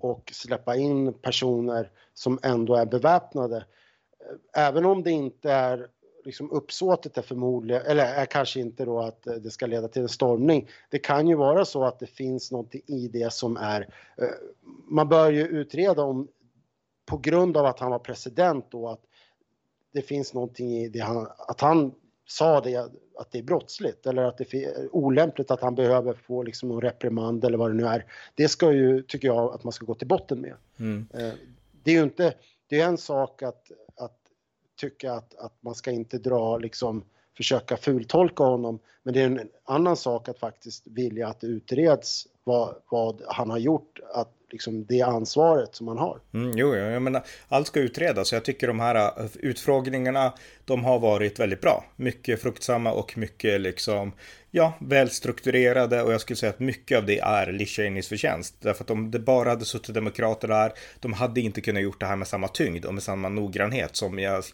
och 0.00 0.30
släppa 0.34 0.76
in 0.76 1.12
personer 1.12 1.90
som 2.14 2.38
ändå 2.42 2.74
är 2.74 2.86
beväpnade. 2.86 3.56
Eh, 3.56 4.66
även 4.66 4.84
om 4.84 5.02
det 5.02 5.10
inte 5.10 5.52
är 5.52 5.88
liksom 6.24 6.50
uppsåtet 6.50 7.18
är 7.18 7.22
förmodligen, 7.22 7.82
eller 7.82 8.04
är 8.04 8.26
kanske 8.26 8.60
inte 8.60 8.84
då 8.84 9.00
att 9.00 9.22
det 9.22 9.50
ska 9.50 9.66
leda 9.66 9.88
till 9.88 10.02
en 10.02 10.08
stormning. 10.08 10.68
Det 10.90 10.98
kan 10.98 11.28
ju 11.28 11.34
vara 11.34 11.64
så 11.64 11.84
att 11.84 11.98
det 11.98 12.06
finns 12.06 12.52
något 12.52 12.74
i 12.74 13.08
det 13.08 13.32
som 13.32 13.56
är, 13.56 13.94
man 14.88 15.08
bör 15.08 15.30
ju 15.30 15.46
utreda 15.46 16.02
om 16.02 16.28
på 17.06 17.18
grund 17.18 17.56
av 17.56 17.66
att 17.66 17.80
han 17.80 17.90
var 17.90 17.98
president 17.98 18.66
då 18.70 18.88
att 18.88 19.02
det 19.92 20.02
finns 20.02 20.34
någonting 20.34 20.70
i 20.70 20.88
det 20.88 21.00
han, 21.00 21.28
att 21.48 21.60
han 21.60 21.94
sa 22.26 22.60
det, 22.60 22.90
att 23.16 23.30
det 23.30 23.38
är 23.38 23.42
brottsligt 23.42 24.06
eller 24.06 24.22
att 24.22 24.38
det 24.38 24.54
är 24.54 24.96
olämpligt 24.96 25.50
att 25.50 25.60
han 25.60 25.74
behöver 25.74 26.14
få 26.14 26.42
liksom 26.42 26.68
någon 26.68 26.80
reprimand 26.80 27.44
eller 27.44 27.58
vad 27.58 27.70
det 27.70 27.74
nu 27.74 27.86
är. 27.86 28.04
Det 28.34 28.48
ska 28.48 28.72
ju, 28.72 29.02
tycker 29.02 29.28
jag, 29.28 29.54
att 29.54 29.64
man 29.64 29.72
ska 29.72 29.86
gå 29.86 29.94
till 29.94 30.08
botten 30.08 30.40
med. 30.40 30.54
Mm. 30.78 31.06
Eh, 31.14 31.32
det 31.82 31.90
är 31.90 31.94
ju 31.94 32.02
inte, 32.02 32.34
det 32.68 32.80
är 32.80 32.86
en 32.86 32.98
sak 32.98 33.42
att, 33.42 33.70
att 33.96 34.18
tycka 34.80 35.12
att, 35.12 35.34
att 35.34 35.54
man 35.60 35.74
ska 35.74 35.90
inte 35.90 36.18
dra 36.18 36.58
liksom 36.58 37.04
försöka 37.36 37.76
fultolka 37.76 38.44
honom. 38.44 38.78
Men 39.02 39.14
det 39.14 39.22
är 39.22 39.26
en 39.26 39.48
annan 39.64 39.96
sak 39.96 40.28
att 40.28 40.38
faktiskt 40.38 40.86
vilja 40.86 41.28
att 41.28 41.40
det 41.40 41.46
utreds 41.46 42.26
vad, 42.44 42.74
vad 42.88 43.22
han 43.28 43.50
har 43.50 43.58
gjort, 43.58 44.00
att 44.14 44.32
liksom 44.50 44.84
det 44.84 45.02
ansvaret 45.02 45.74
som 45.74 45.88
han 45.88 45.98
har. 45.98 46.20
Mm, 46.34 46.58
jo, 46.58 46.74
jag 46.74 47.02
menar, 47.02 47.22
allt 47.48 47.66
ska 47.66 47.80
utredas. 47.80 48.32
Jag 48.32 48.44
tycker 48.44 48.66
de 48.66 48.80
här 48.80 48.94
äh, 48.94 49.26
utfrågningarna, 49.34 50.32
de 50.66 50.84
har 50.84 50.98
varit 50.98 51.40
väldigt 51.40 51.60
bra. 51.60 51.84
Mycket 51.96 52.42
fruktsamma 52.42 52.92
och 52.92 53.18
mycket 53.18 53.60
liksom 53.60 54.12
ja, 54.56 54.72
välstrukturerade 54.80 56.02
och 56.02 56.12
jag 56.12 56.20
skulle 56.20 56.36
säga 56.36 56.50
att 56.50 56.60
mycket 56.60 56.98
av 56.98 57.06
det 57.06 57.18
är 57.18 57.52
Lishanis 57.52 58.08
förtjänst. 58.08 58.54
Därför 58.60 58.84
att 58.84 58.90
om 58.90 59.10
det 59.10 59.18
bara 59.18 59.48
hade 59.48 59.64
suttit 59.64 59.94
demokrater 59.94 60.48
där, 60.48 60.72
de 61.00 61.12
hade 61.12 61.40
inte 61.40 61.60
kunnat 61.60 61.82
gjort 61.82 62.00
det 62.00 62.06
här 62.06 62.16
med 62.16 62.28
samma 62.28 62.48
tyngd 62.48 62.84
och 62.84 62.94
med 62.94 63.02
samma 63.02 63.28
noggrannhet 63.28 63.96
som 63.96 64.18
jag 64.18 64.44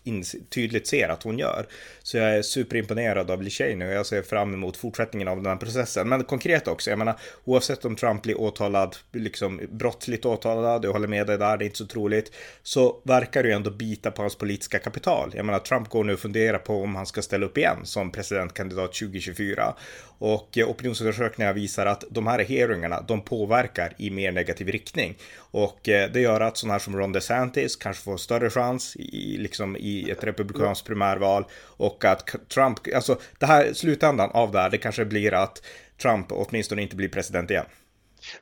tydligt 0.48 0.86
ser 0.86 1.08
att 1.08 1.22
hon 1.22 1.38
gör. 1.38 1.66
Så 2.02 2.16
jag 2.16 2.36
är 2.36 2.42
superimponerad 2.42 3.30
av 3.30 3.42
Lishani 3.42 3.84
och 3.84 3.92
jag 3.92 4.06
ser 4.06 4.22
fram 4.22 4.54
emot 4.54 4.76
fortsättningen 4.76 5.28
av 5.28 5.36
den 5.36 5.46
här 5.46 5.56
processen. 5.56 6.08
Men 6.08 6.24
konkret 6.24 6.68
också, 6.68 6.90
jag 6.90 6.98
menar 6.98 7.18
oavsett 7.44 7.84
om 7.84 7.96
Trump 7.96 8.22
blir 8.22 8.40
åtalad, 8.40 8.96
liksom 9.12 9.60
brottsligt 9.70 10.24
åtalad, 10.24 10.84
jag 10.84 10.92
håller 10.92 11.08
med 11.08 11.26
dig 11.26 11.38
där, 11.38 11.56
det 11.56 11.64
är 11.64 11.66
inte 11.66 11.78
så 11.78 11.86
troligt, 11.86 12.32
så 12.62 13.00
verkar 13.04 13.42
det 13.42 13.48
ju 13.48 13.54
ändå 13.54 13.70
bita 13.70 14.10
på 14.10 14.22
hans 14.22 14.36
politiska 14.36 14.78
kapital. 14.78 15.32
Jag 15.34 15.44
menar 15.44 15.58
Trump 15.58 15.88
går 15.88 16.01
nu 16.06 16.12
och 16.12 16.18
funderar 16.18 16.58
på 16.58 16.82
om 16.82 16.96
han 16.96 17.06
ska 17.06 17.22
ställa 17.22 17.46
upp 17.46 17.58
igen 17.58 17.78
som 17.84 18.12
presidentkandidat 18.12 18.92
2024 18.92 19.74
och 20.22 20.58
eh, 20.58 20.70
opinionsundersökningar 20.70 21.52
visar 21.52 21.86
att 21.86 22.04
de 22.10 22.26
här 22.26 22.38
hearingarna, 22.38 23.00
de 23.00 23.20
påverkar 23.20 23.94
i 23.98 24.10
mer 24.10 24.32
negativ 24.32 24.68
riktning. 24.68 25.16
Och 25.38 25.88
eh, 25.88 26.10
det 26.12 26.20
gör 26.20 26.40
att 26.40 26.56
sådana 26.56 26.74
här 26.74 26.78
som 26.78 26.96
Ron 26.96 27.12
DeSantis 27.12 27.76
kanske 27.76 28.02
får 28.02 28.16
större 28.16 28.50
chans 28.50 28.96
i, 28.96 29.38
liksom 29.38 29.76
i 29.76 30.10
ett 30.10 30.24
republikanskt 30.24 30.86
primärval 30.86 31.44
och 31.62 32.04
att 32.04 32.26
Trump, 32.54 32.78
alltså 32.94 33.18
det 33.38 33.46
här 33.46 33.72
slutändan 33.72 34.30
av 34.30 34.52
det 34.52 34.58
här, 34.58 34.70
det 34.70 34.78
kanske 34.78 35.04
blir 35.04 35.34
att 35.34 35.62
Trump 36.02 36.26
åtminstone 36.30 36.82
inte 36.82 36.96
blir 36.96 37.08
president 37.08 37.50
igen. 37.50 37.66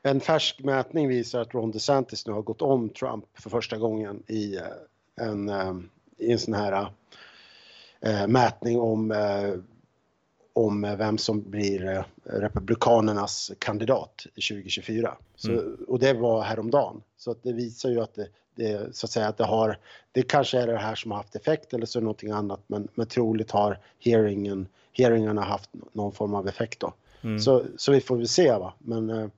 En 0.02 0.20
färsk 0.20 0.60
mätning 0.60 1.08
visar 1.08 1.40
att 1.40 1.54
Ron 1.54 1.70
DeSantis 1.70 2.26
nu 2.26 2.32
har 2.32 2.42
gått 2.42 2.62
om 2.62 2.88
Trump 2.88 3.24
för 3.34 3.50
första 3.50 3.76
gången 3.76 4.22
i 4.26 4.56
eh, 4.56 4.62
en, 5.26 5.50
i 6.18 6.32
en 6.32 6.38
sån 6.38 6.54
här 6.54 6.90
mätning 8.28 8.80
om 8.80 9.12
om 10.52 10.96
vem 10.98 11.18
som 11.18 11.50
blir 11.50 11.88
eh, 11.88 12.04
Republikanernas 12.24 13.52
kandidat 13.58 14.26
2024. 14.34 15.16
Så, 15.36 15.50
mm. 15.50 15.76
Och 15.88 15.98
det 15.98 16.12
var 16.12 16.42
häromdagen. 16.42 17.02
Så 17.16 17.30
att 17.30 17.42
det 17.42 17.52
visar 17.52 17.90
ju 17.90 18.00
att 18.00 18.14
det, 18.14 18.28
det, 18.54 18.96
så 18.96 19.06
att 19.06 19.10
säga, 19.10 19.28
att 19.28 19.36
det 19.36 19.44
har, 19.44 19.78
det 20.12 20.22
kanske 20.22 20.60
är 20.60 20.66
det 20.66 20.76
här 20.76 20.94
som 20.94 21.10
har 21.10 21.18
haft 21.18 21.36
effekt 21.36 21.74
eller 21.74 21.86
så 21.86 21.98
är 21.98 22.00
det 22.00 22.04
någonting 22.04 22.30
annat 22.30 22.60
men, 22.66 22.88
men 22.94 23.06
troligt 23.06 23.50
har 23.50 23.78
hearingen, 23.98 24.68
hearingarna 24.92 25.42
haft 25.42 25.70
någon 25.92 26.12
form 26.12 26.34
av 26.34 26.48
effekt 26.48 26.80
då. 26.80 26.94
Mm. 27.22 27.38
Så, 27.38 27.64
så 27.76 27.92
vi 27.92 28.00
får 28.00 28.16
väl 28.16 28.28
se 28.28 28.52
va. 28.52 28.74
Men 28.78 29.10
eh, 29.10 29.28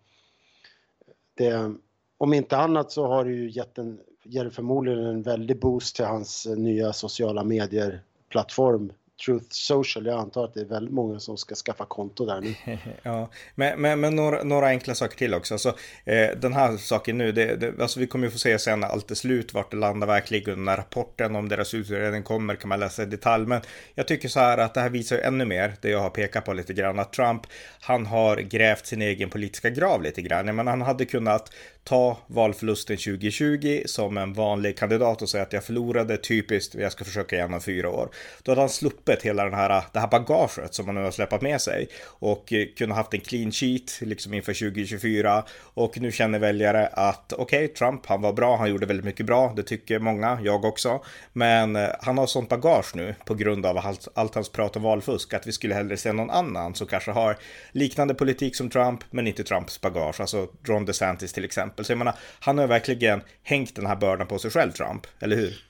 det, 1.34 1.74
om 2.18 2.34
inte 2.34 2.56
annat 2.56 2.92
så 2.92 3.06
har 3.06 3.24
det 3.24 3.30
ju 3.30 3.50
gett 3.50 3.78
en, 3.78 4.00
ger 4.24 4.50
förmodligen 4.50 5.04
en 5.04 5.22
väldig 5.22 5.60
boost 5.60 5.96
till 5.96 6.04
hans 6.04 6.46
nya 6.46 6.92
sociala 6.92 7.44
medier 7.44 8.02
plattform 8.32 8.92
Truth 9.24 9.46
Social. 9.50 10.06
Jag 10.06 10.18
antar 10.18 10.44
att 10.44 10.54
det 10.54 10.60
är 10.60 10.64
väldigt 10.64 10.94
många 10.94 11.20
som 11.20 11.36
ska 11.36 11.54
skaffa 11.54 11.84
konto 11.84 12.26
där 12.26 12.40
nu. 12.40 12.54
ja, 13.02 13.30
men, 13.54 13.80
men, 13.80 14.00
men 14.00 14.16
några, 14.16 14.42
några, 14.42 14.66
enkla 14.66 14.94
saker 14.94 15.16
till 15.16 15.34
också. 15.34 15.54
Alltså, 15.54 15.68
eh, 16.04 16.28
den 16.40 16.52
här 16.52 16.76
saken 16.76 17.18
nu, 17.18 17.32
det, 17.32 17.56
det, 17.56 17.82
alltså 17.82 18.00
vi 18.00 18.06
kommer 18.06 18.26
ju 18.26 18.30
få 18.30 18.38
se 18.38 18.58
sen 18.58 18.80
när 18.80 18.88
allt 18.88 19.10
är 19.10 19.14
slut 19.14 19.54
vart 19.54 19.70
det 19.70 19.76
landar 19.76 20.06
verkligen. 20.06 20.64
När 20.64 20.76
rapporten 20.76 21.36
om 21.36 21.48
deras 21.48 21.74
utredning 21.74 22.22
kommer 22.22 22.54
kan 22.54 22.68
man 22.68 22.80
läsa 22.80 23.02
i 23.02 23.06
detalj. 23.06 23.46
Men 23.46 23.60
jag 23.94 24.08
tycker 24.08 24.28
så 24.28 24.40
här 24.40 24.58
att 24.58 24.74
det 24.74 24.80
här 24.80 24.90
visar 24.90 25.16
ju 25.16 25.22
ännu 25.22 25.44
mer 25.44 25.74
det 25.80 25.90
jag 25.90 26.00
har 26.00 26.10
pekat 26.10 26.44
på 26.44 26.52
lite 26.52 26.72
grann. 26.72 26.98
Att 26.98 27.12
Trump, 27.12 27.42
han 27.80 28.06
har 28.06 28.36
grävt 28.36 28.86
sin 28.86 29.02
egen 29.02 29.30
politiska 29.30 29.70
grav 29.70 30.02
lite 30.02 30.22
grann. 30.22 30.56
Men 30.56 30.66
han 30.66 30.82
hade 30.82 31.04
kunnat 31.04 31.52
ta 31.84 32.18
valförlusten 32.26 32.96
2020 32.96 33.82
som 33.86 34.16
en 34.18 34.32
vanlig 34.32 34.78
kandidat 34.78 35.22
och 35.22 35.28
säga 35.28 35.42
att 35.42 35.52
jag 35.52 35.64
förlorade 35.64 36.16
typiskt, 36.16 36.74
jag 36.74 36.92
ska 36.92 37.04
försöka 37.04 37.36
igen 37.36 37.54
om 37.54 37.60
fyra 37.60 37.90
år. 37.90 38.08
Då 38.42 38.50
hade 38.50 38.60
han 38.60 38.68
sluppit 38.68 39.22
hela 39.22 39.44
den 39.44 39.54
här, 39.54 39.84
det 39.92 40.00
här 40.00 40.08
bagaget 40.08 40.74
som 40.74 40.86
han 40.86 40.94
nu 40.94 41.02
har 41.02 41.10
släpat 41.10 41.42
med 41.42 41.60
sig 41.60 41.88
och 42.04 42.52
eh, 42.52 42.66
kunnat 42.76 42.96
haft 42.96 43.14
en 43.14 43.20
clean 43.20 43.52
sheet 43.52 44.00
liksom 44.00 44.34
inför 44.34 44.54
2024 44.54 45.44
och 45.74 46.00
nu 46.00 46.12
känner 46.12 46.38
väljare 46.38 46.86
att 46.86 47.32
okej, 47.32 47.64
okay, 47.64 47.68
Trump, 47.68 48.06
han 48.06 48.22
var 48.22 48.32
bra, 48.32 48.56
han 48.56 48.70
gjorde 48.70 48.86
väldigt 48.86 49.06
mycket 49.06 49.26
bra, 49.26 49.52
det 49.56 49.62
tycker 49.62 49.98
många, 49.98 50.38
jag 50.42 50.64
också, 50.64 51.04
men 51.32 51.76
eh, 51.76 51.88
han 52.00 52.18
har 52.18 52.26
sånt 52.26 52.48
bagage 52.48 52.96
nu 52.96 53.14
på 53.26 53.34
grund 53.34 53.66
av 53.66 53.78
allt, 53.78 54.08
allt 54.14 54.34
hans 54.34 54.48
prat 54.48 54.76
om 54.76 54.82
valfusk 54.82 55.34
att 55.34 55.46
vi 55.46 55.52
skulle 55.52 55.74
hellre 55.74 55.96
se 55.96 56.12
någon 56.12 56.30
annan 56.30 56.74
som 56.74 56.86
kanske 56.86 57.10
har 57.10 57.36
liknande 57.72 58.14
politik 58.14 58.56
som 58.56 58.70
Trump, 58.70 59.00
men 59.10 59.26
inte 59.26 59.44
Trumps 59.44 59.80
bagage, 59.80 60.20
alltså 60.20 60.48
Ron 60.64 60.84
DeSantis 60.84 61.32
till 61.32 61.44
exempel. 61.44 61.71
Så 61.76 61.92
jag 61.92 61.98
menar, 61.98 62.14
han 62.40 62.58
har 62.58 62.66
verkligen 62.66 63.22
hängt 63.42 63.76
den 63.76 63.86
här 63.86 63.96
bördan 63.96 64.26
på 64.26 64.38
sig 64.38 64.50
själv, 64.50 64.72
Trump, 64.72 65.06
eller 65.20 65.36
hur? 65.36 65.64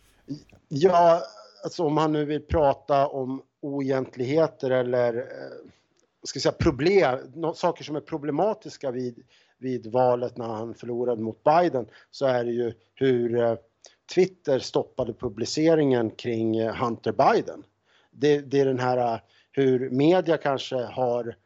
Ja, 0.68 1.22
alltså 1.64 1.84
om 1.84 1.96
han 1.96 2.12
nu 2.12 2.24
vill 2.24 2.42
prata 2.42 3.06
om 3.06 3.42
oegentligheter 3.60 4.70
eller 4.70 5.16
eh, 5.16 5.22
ska 6.22 6.40
säga 6.40 6.52
problem, 6.52 7.18
saker 7.54 7.84
som 7.84 7.96
är 7.96 8.00
problematiska 8.00 8.90
vid, 8.90 9.24
vid 9.58 9.92
valet 9.92 10.36
när 10.36 10.48
han 10.48 10.74
förlorade 10.74 11.22
mot 11.22 11.44
Biden 11.44 11.86
så 12.10 12.26
är 12.26 12.44
det 12.44 12.52
ju 12.52 12.72
hur 12.94 13.40
eh, 13.40 13.54
Twitter 14.14 14.58
stoppade 14.58 15.12
publiceringen 15.12 16.10
kring 16.10 16.56
eh, 16.56 16.74
Hunter 16.74 17.12
Biden. 17.12 17.64
Det, 18.10 18.40
det 18.40 18.60
är 18.60 18.66
den 18.66 18.78
här 18.78 19.14
eh, 19.14 19.20
hur 19.52 19.90
media 19.90 20.36
kanske 20.36 20.76
har, 20.76 21.36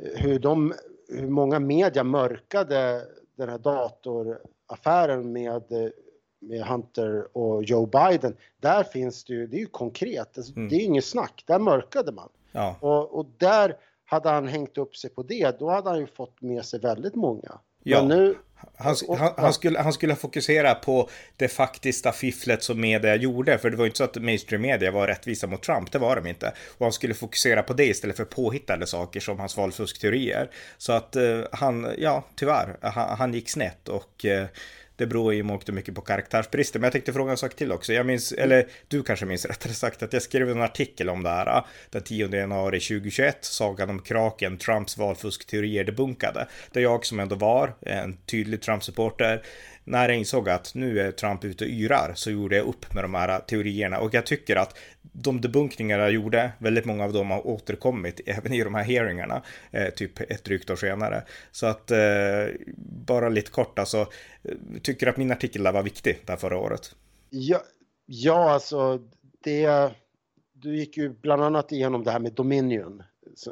eh, 0.00 0.22
hur, 0.22 0.38
de, 0.38 0.74
hur 1.08 1.28
många 1.28 1.58
media 1.58 2.04
mörkade 2.04 3.02
den 3.40 3.48
här 3.48 3.58
datoraffären 3.58 5.32
med, 5.32 5.62
med 6.40 6.62
Hunter 6.62 7.36
och 7.36 7.64
Joe 7.64 7.86
Biden. 7.86 8.36
Där 8.60 8.82
finns 8.82 9.24
det 9.24 9.32
ju, 9.32 9.46
det 9.46 9.56
är 9.56 9.60
ju 9.60 9.66
konkret, 9.66 10.38
alltså, 10.38 10.56
mm. 10.56 10.68
det 10.68 10.76
är 10.76 10.80
inget 10.80 11.04
snack, 11.04 11.44
där 11.46 11.58
mörkade 11.58 12.12
man. 12.12 12.28
Ja. 12.52 12.76
Och, 12.80 13.18
och 13.18 13.26
där 13.36 13.76
hade 14.04 14.28
han 14.28 14.48
hängt 14.48 14.78
upp 14.78 14.96
sig 14.96 15.10
på 15.10 15.22
det, 15.22 15.58
då 15.58 15.70
hade 15.70 15.90
han 15.90 15.98
ju 15.98 16.06
fått 16.06 16.40
med 16.40 16.64
sig 16.64 16.80
väldigt 16.80 17.14
många. 17.14 17.60
Ja. 17.82 18.04
nu, 18.04 18.36
han, 18.76 18.96
han, 19.18 19.32
han, 19.36 19.52
skulle, 19.52 19.78
han 19.78 19.92
skulle 19.92 20.16
fokusera 20.16 20.74
på 20.74 21.10
det 21.36 21.48
faktiska 21.48 22.12
fifflet 22.12 22.62
som 22.62 22.80
media 22.80 23.16
gjorde, 23.16 23.58
för 23.58 23.70
det 23.70 23.76
var 23.76 23.84
ju 23.84 23.88
inte 23.88 23.98
så 23.98 24.04
att 24.04 24.22
mainstream 24.22 24.62
media 24.62 24.90
var 24.90 25.06
rättvisa 25.06 25.46
mot 25.46 25.62
Trump, 25.62 25.92
det 25.92 25.98
var 25.98 26.16
de 26.16 26.26
inte. 26.26 26.52
Och 26.78 26.86
han 26.86 26.92
skulle 26.92 27.14
fokusera 27.14 27.62
på 27.62 27.72
det 27.72 27.86
istället 27.86 28.16
för 28.16 28.24
påhittade 28.24 28.86
saker 28.86 29.20
som 29.20 29.38
hans 29.38 29.56
valfuskteorier. 29.56 30.50
Så 30.78 30.92
att 30.92 31.16
eh, 31.16 31.40
han, 31.52 31.94
ja, 31.98 32.24
tyvärr, 32.34 32.76
han, 32.80 33.18
han 33.18 33.34
gick 33.34 33.50
snett 33.50 33.88
och 33.88 34.24
eh, 34.24 34.46
det 35.00 35.06
beror 35.06 35.34
ju 35.34 35.42
mångt 35.42 35.68
och 35.68 35.74
mycket 35.74 35.94
på 35.94 36.00
karaktärsbrister. 36.00 36.78
Men 36.78 36.84
jag 36.84 36.92
tänkte 36.92 37.12
fråga 37.12 37.30
en 37.30 37.36
sak 37.36 37.54
till 37.54 37.72
också. 37.72 37.92
Jag 37.92 38.06
minns, 38.06 38.32
eller 38.32 38.66
du 38.88 39.02
kanske 39.02 39.26
minns 39.26 39.44
rättare 39.44 39.72
sagt, 39.72 40.02
att 40.02 40.12
jag 40.12 40.22
skrev 40.22 40.50
en 40.50 40.62
artikel 40.62 41.08
om 41.08 41.22
det 41.22 41.28
här 41.28 41.64
den 41.90 42.02
10 42.02 42.28
januari 42.28 42.80
2021, 42.80 43.38
sagan 43.40 43.90
om 43.90 44.02
kraken, 44.02 44.58
Trumps 44.58 44.98
valfuskteorier 44.98 45.84
debunkade. 45.84 46.48
Där 46.72 46.80
jag 46.80 47.06
som 47.06 47.20
ändå 47.20 47.36
var 47.36 47.74
en 47.80 48.16
tydlig 48.16 48.60
Trump-supporter 48.60 49.42
när 49.90 50.08
jag 50.08 50.18
insåg 50.18 50.48
att 50.48 50.74
nu 50.74 51.00
är 51.00 51.12
Trump 51.12 51.44
ute 51.44 51.64
och 51.64 51.70
yrar 51.70 52.12
så 52.14 52.30
gjorde 52.30 52.56
jag 52.56 52.66
upp 52.66 52.94
med 52.94 53.04
de 53.04 53.14
här 53.14 53.40
teorierna 53.40 53.98
och 53.98 54.14
jag 54.14 54.26
tycker 54.26 54.56
att 54.56 54.78
de 55.02 55.40
debunkningar 55.40 55.98
jag 55.98 56.12
gjorde, 56.12 56.52
väldigt 56.58 56.84
många 56.84 57.04
av 57.04 57.12
dem 57.12 57.30
har 57.30 57.46
återkommit 57.46 58.20
även 58.26 58.52
i 58.52 58.64
de 58.64 58.74
här 58.74 58.84
hearingarna, 58.84 59.42
eh, 59.70 59.88
typ 59.88 60.20
ett 60.20 60.44
drygt 60.44 60.70
år 60.70 60.76
senare. 60.76 61.22
Så 61.50 61.66
att 61.66 61.90
eh, 61.90 61.98
bara 63.06 63.28
lite 63.28 63.50
kort 63.50 63.78
alltså, 63.78 63.98
eh, 64.42 64.54
tycker 64.82 65.06
att 65.06 65.16
min 65.16 65.32
artikel 65.32 65.62
där 65.62 65.72
var 65.72 65.82
viktig 65.82 66.18
där 66.26 66.36
förra 66.36 66.58
året? 66.58 66.94
Ja, 67.30 67.62
ja 68.06 68.50
alltså 68.50 69.00
det, 69.44 69.90
du 70.52 70.76
gick 70.76 70.96
ju 70.96 71.08
bland 71.08 71.42
annat 71.42 71.72
igenom 71.72 72.04
det 72.04 72.10
här 72.10 72.20
med 72.20 72.32
Dominion 72.32 73.02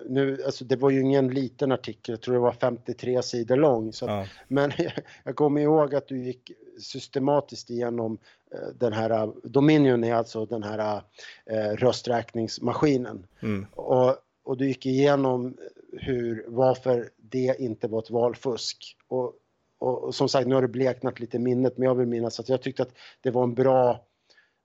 nu, 0.09 0.43
alltså 0.47 0.65
det 0.65 0.77
var 0.77 0.91
ju 0.91 1.01
ingen 1.01 1.29
liten 1.29 1.73
artikel, 1.73 2.13
jag 2.13 2.21
tror 2.21 2.35
det 2.35 2.41
var 2.41 2.53
53 2.53 3.23
sidor 3.23 3.57
lång. 3.57 3.93
Så 3.93 4.07
ja. 4.07 4.27
Men 4.49 4.73
jag 5.25 5.37
kommer 5.37 5.61
ihåg 5.61 5.95
att 5.95 6.09
du 6.09 6.19
gick 6.19 6.53
systematiskt 6.81 7.71
igenom 7.71 8.19
eh, 8.55 8.69
den 8.79 8.93
här, 8.93 9.33
Dominion 9.49 10.05
är 10.05 10.15
alltså 10.15 10.47
den 10.47 10.63
här 10.63 11.03
eh, 11.47 11.77
rösträkningsmaskinen. 11.77 13.27
Mm. 13.41 13.67
Och, 13.75 14.17
och 14.45 14.57
du 14.57 14.69
gick 14.69 14.87
igenom 14.87 15.57
hur, 15.93 16.45
varför 16.49 17.11
det 17.17 17.57
inte 17.59 17.89
var 17.89 17.99
ett 17.99 18.11
valfusk. 18.11 18.97
Och, 19.09 19.33
och, 19.79 20.05
och 20.05 20.15
som 20.15 20.29
sagt, 20.29 20.49
nu 20.49 20.55
har 20.55 20.63
det 20.63 20.69
bleknat 20.69 21.21
lite 21.21 21.39
minnet, 21.39 21.79
men 21.79 21.89
jag 21.89 21.95
vill 21.95 22.07
minnas 22.07 22.41
att 22.41 22.49
jag 22.49 22.63
tyckte 22.63 22.83
att 22.83 22.93
det 23.21 23.31
var 23.31 23.45
en 23.45 23.55
bra 23.55 24.05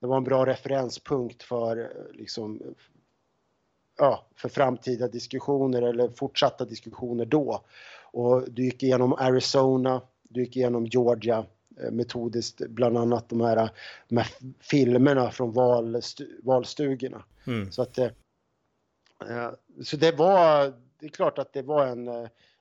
det 0.03 0.07
var 0.07 0.17
en 0.17 0.23
bra 0.23 0.45
referenspunkt 0.45 1.43
för 1.43 1.77
eh, 1.77 1.87
liksom, 2.13 2.61
ja, 3.97 4.25
för 4.35 4.49
framtida 4.49 5.07
diskussioner 5.07 5.81
eller 5.81 6.09
fortsatta 6.09 6.65
diskussioner 6.65 7.25
då. 7.25 7.63
Och 8.01 8.51
du 8.51 8.63
gick 8.63 8.83
igenom 8.83 9.13
Arizona, 9.13 10.01
du 10.29 10.41
gick 10.41 10.55
igenom 10.57 10.85
Georgia 10.85 11.45
eh, 11.81 11.91
metodiskt, 11.91 12.67
bland 12.69 12.97
annat 12.97 13.29
de 13.29 13.41
här, 13.41 13.69
de 14.07 14.17
här 14.17 14.27
filmerna 14.59 15.31
från 15.31 15.51
valstu, 15.51 16.27
valstugorna. 16.43 17.23
Mm. 17.47 17.71
Så 17.71 17.81
att 17.81 17.97
eh, 17.97 18.09
eh, 19.29 19.51
så 19.83 19.97
det 19.97 20.11
var, 20.11 20.73
det 20.99 21.05
är 21.05 21.09
klart 21.09 21.37
att 21.39 21.53
det 21.53 21.61
var 21.61 21.87
en, 21.87 22.05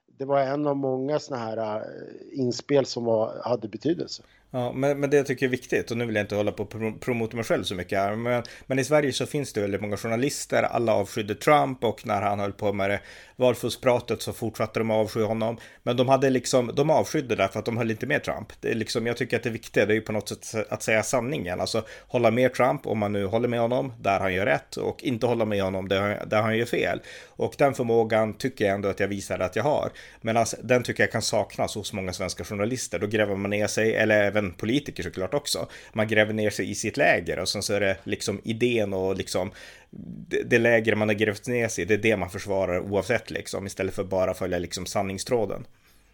det 0.07 0.25
var 0.25 0.40
en 0.40 0.66
av 0.66 0.77
många 0.77 1.18
sådana 1.18 1.45
här 1.45 1.85
inspel 2.33 2.87
som 2.87 3.05
var, 3.05 3.42
hade 3.45 3.68
betydelse. 3.68 4.23
Ja, 4.55 4.73
men, 4.73 5.01
men 5.01 5.11
det 5.11 5.17
jag 5.17 5.27
tycker 5.27 5.47
är 5.47 5.51
viktigt, 5.51 5.91
och 5.91 5.97
nu 5.97 6.07
vill 6.07 6.15
jag 6.15 6.23
inte 6.23 6.37
hålla 6.37 6.53
på 6.53 6.62
och 6.62 7.01
promota 7.01 7.37
mig 7.37 7.45
själv 7.45 7.65
så 7.65 7.75
mycket 7.75 7.99
här, 7.99 8.17
men, 8.17 8.43
men 8.67 8.79
i 8.79 8.85
Sverige 8.85 9.12
så 9.12 9.27
finns 9.27 9.53
det 9.53 9.61
väldigt 9.61 9.81
många 9.81 9.97
journalister, 9.97 10.62
alla 10.62 10.95
avskydde 10.95 11.35
Trump 11.35 11.85
och 11.85 12.07
när 12.07 12.23
han 12.23 12.41
höll 12.41 12.53
på 12.53 12.73
med 12.73 12.91
det 12.91 13.01
valfuskpratet 13.43 14.23
så 14.23 14.33
fortsatte 14.33 14.81
de 14.81 14.91
avsky 14.91 15.23
honom. 15.23 15.59
Men 15.83 15.97
de 15.97 16.09
hade 16.09 16.31
liksom, 16.31 16.71
de 16.75 16.91
avskydde 16.91 17.37
därför 17.37 17.59
att 17.59 17.65
de 17.65 17.77
höll 17.77 17.91
inte 17.91 18.07
med 18.07 18.25
Trump. 18.25 18.53
Det 18.61 18.71
är 18.71 18.75
liksom, 18.75 19.07
jag 19.07 19.17
tycker 19.17 19.37
att 19.37 19.43
det 19.43 19.51
viktiga 19.51 19.87
det 19.87 19.93
är 19.93 19.95
ju 19.95 20.01
på 20.01 20.12
något 20.12 20.29
sätt 20.29 20.73
att 20.73 20.83
säga 20.83 21.03
sanningen, 21.03 21.61
alltså 21.61 21.85
hålla 22.07 22.31
med 22.31 22.55
Trump 22.55 22.87
om 22.87 22.99
man 22.99 23.12
nu 23.12 23.27
håller 23.27 23.49
med 23.49 23.61
honom 23.61 23.93
där 24.01 24.21
han 24.21 24.35
gör 24.35 24.47
rätt 24.47 24.77
och 24.77 25.03
inte 25.03 25.27
hålla 25.27 25.45
med 25.45 25.62
honom 25.62 25.88
där, 25.88 26.25
där 26.27 26.43
han 26.43 26.59
gör 26.59 26.67
fel. 26.67 27.01
Och 27.29 27.55
den 27.59 27.75
förmågan 27.75 28.35
tycker 28.35 28.65
jag 28.65 28.75
ändå 28.75 28.88
att 28.88 29.01
jag 29.01 29.09
visade 29.09 29.45
att 29.45 29.57
jag 29.57 29.65
har. 29.65 29.91
Medan 30.21 30.47
den 30.62 30.83
tycker 30.83 31.03
jag 31.03 31.12
kan 31.12 31.23
saknas 31.23 31.75
hos 31.75 31.93
många 31.93 32.12
svenska 32.12 32.45
journalister. 32.45 32.99
Då 32.99 33.07
gräver 33.07 33.37
man 33.37 33.51
ner 33.51 33.67
sig, 33.67 33.95
eller 33.95 34.23
även 34.23 34.41
även 34.42 34.52
politiker 34.52 35.02
såklart 35.02 35.35
också. 35.35 35.66
Man 35.92 36.09
gräver 36.09 36.33
ner 36.33 36.50
sig 36.50 36.70
i 36.70 36.74
sitt 36.74 36.96
läger 36.96 37.38
och 37.38 37.48
sen 37.48 37.62
så 37.62 37.74
är 37.74 37.81
det 37.81 37.96
liksom 38.05 38.40
idén 38.44 38.92
och 38.92 39.16
liksom 39.16 39.50
det, 39.90 40.42
det 40.42 40.59
läger 40.59 40.94
man 40.94 41.09
har 41.09 41.14
grävt 41.14 41.46
ner 41.46 41.68
sig 41.68 41.83
i, 41.83 41.87
det 41.87 41.94
är 41.94 41.98
det 41.98 42.16
man 42.16 42.31
försvarar 42.31 42.81
oavsett 42.81 43.31
liksom, 43.31 43.66
istället 43.66 43.94
för 43.94 44.05
bara 44.05 44.35
följa 44.35 44.59
liksom 44.59 44.87
sanningstråden. 44.87 45.64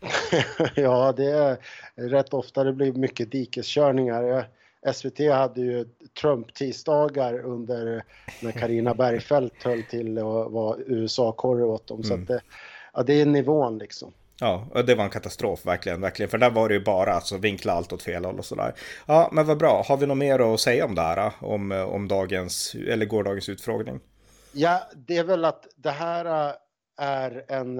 ja, 0.74 1.12
det 1.16 1.30
är 1.30 1.58
rätt 1.94 2.34
ofta 2.34 2.64
det 2.64 2.72
blir 2.72 2.92
mycket 2.92 3.32
dikeskörningar. 3.32 4.48
SVT 4.92 5.18
hade 5.18 5.60
ju 5.60 5.84
Trump-tisdagar 6.20 7.38
under 7.44 8.02
när 8.40 8.52
Karina 8.52 8.94
Bergfeldt 8.94 9.62
höll 9.62 9.82
till 9.82 10.18
och 10.18 10.52
var 10.52 10.78
USA-korre 10.86 11.64
åt 11.64 11.86
dem. 11.86 12.02
Mm. 12.04 12.08
Så 12.08 12.32
det, 12.32 12.40
ja, 12.94 13.02
det 13.02 13.20
är 13.20 13.26
nivån 13.26 13.78
liksom. 13.78 14.12
Ja, 14.40 14.68
och 14.74 14.84
det 14.84 14.94
var 14.94 15.04
en 15.04 15.10
katastrof 15.10 15.66
verkligen, 15.66 16.00
verkligen. 16.00 16.30
För 16.30 16.38
där 16.38 16.50
var 16.50 16.68
det 16.68 16.74
ju 16.74 16.84
bara 16.84 17.12
alltså 17.12 17.36
vinkla 17.36 17.72
allt 17.72 17.92
åt 17.92 18.02
fel 18.02 18.24
håll 18.24 18.38
och 18.38 18.44
sådär. 18.44 18.74
Ja, 19.06 19.28
men 19.32 19.46
vad 19.46 19.58
bra. 19.58 19.82
Har 19.88 19.96
vi 19.96 20.06
något 20.06 20.18
mer 20.18 20.54
att 20.54 20.60
säga 20.60 20.84
om 20.84 20.94
det 20.94 21.02
här? 21.02 21.26
Eh, 21.26 21.44
om, 21.44 21.72
eh, 21.72 21.82
om 21.82 22.08
dagens, 22.08 22.74
eller 22.74 23.06
gårdagens 23.06 23.48
utfrågning? 23.48 24.00
Ja, 24.52 24.82
det 24.96 25.16
är 25.16 25.24
väl 25.24 25.44
att 25.44 25.66
det 25.76 25.90
här 25.90 26.48
eh, 26.48 26.54
är 26.98 27.44
en... 27.48 27.76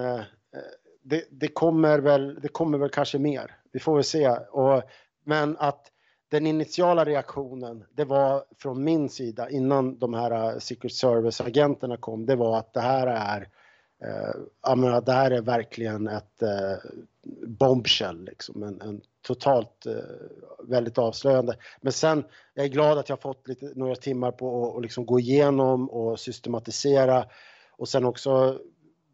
Det, 1.03 1.25
det, 1.31 1.49
kommer 1.49 1.99
väl, 1.99 2.41
det 2.41 2.49
kommer 2.49 2.79
väl 2.79 2.91
kanske 2.91 3.19
mer. 3.19 3.57
Vi 3.73 3.81
får 3.81 3.95
väl 3.95 4.05
se. 4.05 4.29
Och, 4.29 4.83
men 5.25 5.57
att 5.59 5.87
den 6.31 6.47
initiala 6.47 7.05
reaktionen, 7.05 7.85
det 7.97 8.05
var 8.05 8.45
från 8.59 8.85
min 8.85 9.09
sida 9.09 9.51
innan 9.51 9.99
de 9.99 10.15
här 10.15 10.59
Secret 10.59 10.93
Service-agenterna 10.93 11.97
kom, 11.97 12.27
det 12.27 12.37
var 12.37 12.59
att 12.59 12.75
det 12.75 12.81
här 12.81 13.07
är 13.07 13.49
Eh, 14.05 14.41
jag 14.63 14.79
menar, 14.79 15.01
det 15.01 15.13
här 15.13 15.31
är 15.31 15.43
verkligen 15.43 16.09
ett 16.09 16.43
eh, 16.43 16.91
bombshell, 17.47 18.25
liksom, 18.25 18.63
en, 18.63 18.81
en 18.81 19.01
totalt 19.23 19.87
eh, 19.87 19.95
väldigt 20.65 20.99
avslöjande. 20.99 21.57
Men 21.81 21.93
sen, 21.93 22.25
jag 22.55 22.65
är 22.65 22.69
glad 22.69 22.99
att 22.99 23.09
jag 23.09 23.21
fått 23.21 23.49
lite, 23.49 23.73
några 23.75 23.95
timmar 23.95 24.31
på 24.31 24.77
att 24.77 24.83
liksom 24.83 25.07
gå 25.07 25.21
igenom 25.21 25.91
och 25.91 26.21
systematisera 26.21 27.27
och 27.71 27.89
sen 27.89 28.05
också, 28.05 28.59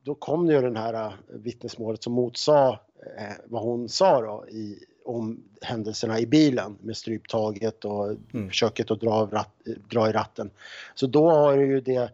då 0.02 0.14
kom 0.14 0.46
det 0.46 0.54
ju 0.54 0.60
den 0.60 0.76
här 0.76 1.06
uh, 1.06 1.14
vittnesmålet 1.28 2.02
som 2.02 2.12
motsade 2.12 2.78
eh, 3.18 3.32
vad 3.44 3.62
hon 3.62 3.88
sa 3.88 4.20
då 4.20 4.48
i, 4.48 4.78
om 5.04 5.44
händelserna 5.60 6.18
i 6.18 6.26
bilen 6.26 6.78
med 6.80 6.96
stryptaget 6.96 7.84
och 7.84 8.06
mm. 8.06 8.48
försöket 8.48 8.90
att 8.90 9.00
dra, 9.00 9.26
ratt, 9.32 9.54
dra 9.90 10.08
i 10.08 10.12
ratten. 10.12 10.50
Så 10.94 11.06
då 11.06 11.30
har 11.30 11.56
ju 11.56 11.80
det 11.80 12.10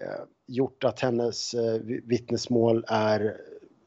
Eh, 0.00 0.24
gjort 0.48 0.84
att 0.84 1.00
hennes 1.00 1.54
eh, 1.54 1.80
vittnesmål 2.04 2.84
är 2.88 3.36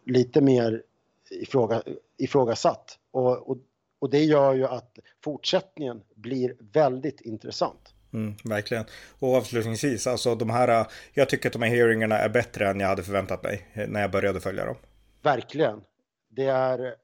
lite 0.05 0.41
mer 0.41 0.83
ifråga, 1.29 1.83
ifrågasatt 2.17 2.99
och, 3.11 3.49
och, 3.49 3.57
och 3.99 4.09
det 4.09 4.23
gör 4.23 4.53
ju 4.53 4.65
att 4.65 4.97
fortsättningen 5.23 6.01
blir 6.15 6.55
väldigt 6.73 7.21
intressant. 7.21 7.93
Mm, 8.13 8.35
verkligen. 8.43 8.85
Och 9.19 9.35
avslutningsvis, 9.35 10.07
alltså 10.07 10.35
de 10.35 10.49
här, 10.49 10.87
jag 11.13 11.29
tycker 11.29 11.49
att 11.49 11.53
de 11.53 11.61
här 11.61 11.69
hearingarna 11.69 12.17
är 12.17 12.29
bättre 12.29 12.69
än 12.69 12.79
jag 12.79 12.87
hade 12.87 13.03
förväntat 13.03 13.43
mig 13.43 13.67
när 13.87 14.01
jag 14.01 14.11
började 14.11 14.39
följa 14.39 14.65
dem. 14.65 14.75
Verkligen. 15.21 15.81
Det 16.29 16.45
är, 16.45 16.95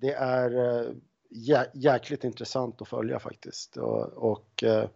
det 0.00 0.12
är 0.12 0.80
eh, 0.80 0.92
jä, 1.30 1.66
jäkligt 1.74 2.24
intressant 2.24 2.82
att 2.82 2.88
följa 2.88 3.18
faktiskt. 3.18 3.76
Och, 3.76 4.32
och 4.32 4.62
eh, 4.62 4.88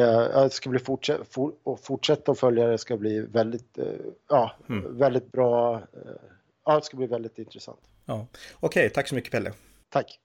det 0.00 0.50
ska 0.50 0.70
bli 0.70 0.78
fortsätt, 0.78 1.20
for, 1.30 1.52
fortsätta 1.82 2.32
att 2.32 2.38
följa 2.38 2.66
det 2.66 2.78
ska 2.78 2.96
bli 2.96 3.20
väldigt, 3.20 3.78
eh, 3.78 3.84
ja, 4.28 4.52
mm. 4.68 4.98
väldigt 4.98 5.32
bra. 5.32 5.82
Ja, 6.64 6.76
det 6.76 6.84
ska 6.84 6.96
bli 6.96 7.06
väldigt 7.06 7.38
intressant. 7.38 7.80
Ja. 8.06 8.26
Okej, 8.60 8.80
okay, 8.80 8.88
tack 8.88 9.08
så 9.08 9.14
mycket 9.14 9.32
Pelle. 9.32 9.52
Tack. 9.88 10.18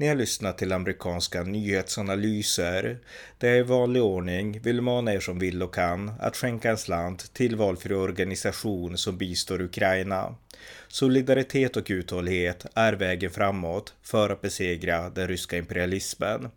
Ni 0.00 0.08
har 0.08 0.14
lyssnat 0.14 0.58
till 0.58 0.72
amerikanska 0.72 1.42
nyhetsanalyser 1.42 2.98
där 3.38 3.48
jag 3.48 3.58
i 3.58 3.62
vanlig 3.62 4.02
ordning 4.02 4.60
vill 4.60 4.80
mana 4.80 5.14
er 5.14 5.20
som 5.20 5.38
vill 5.38 5.62
och 5.62 5.74
kan 5.74 6.12
att 6.20 6.36
skänka 6.36 6.70
en 6.70 6.78
slant 6.78 7.34
till 7.34 7.56
valfri 7.56 7.94
organisation 7.94 8.98
som 8.98 9.18
bistår 9.18 9.60
Ukraina. 9.60 10.34
Solidaritet 10.88 11.76
och 11.76 11.86
uthållighet 11.90 12.66
är 12.74 12.92
vägen 12.92 13.30
framåt 13.30 13.94
för 14.02 14.30
att 14.30 14.40
besegra 14.40 15.10
den 15.10 15.28
ryska 15.28 15.56
imperialismen. 15.56 16.50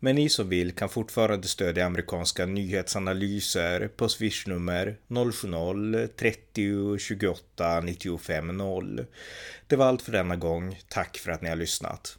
Men 0.00 0.14
ni 0.14 0.28
som 0.28 0.48
vill 0.48 0.72
kan 0.72 0.88
fortfarande 0.88 1.48
stödja 1.48 1.86
amerikanska 1.86 2.46
nyhetsanalyser 2.46 3.88
på 3.88 4.08
swishnummer 4.08 4.96
070-30 5.08 6.98
28 6.98 7.80
95 7.80 8.56
0. 8.56 9.06
Det 9.66 9.76
var 9.76 9.86
allt 9.86 10.02
för 10.02 10.12
denna 10.12 10.36
gång. 10.36 10.78
Tack 10.88 11.16
för 11.16 11.30
att 11.30 11.42
ni 11.42 11.48
har 11.48 11.56
lyssnat. 11.56 12.18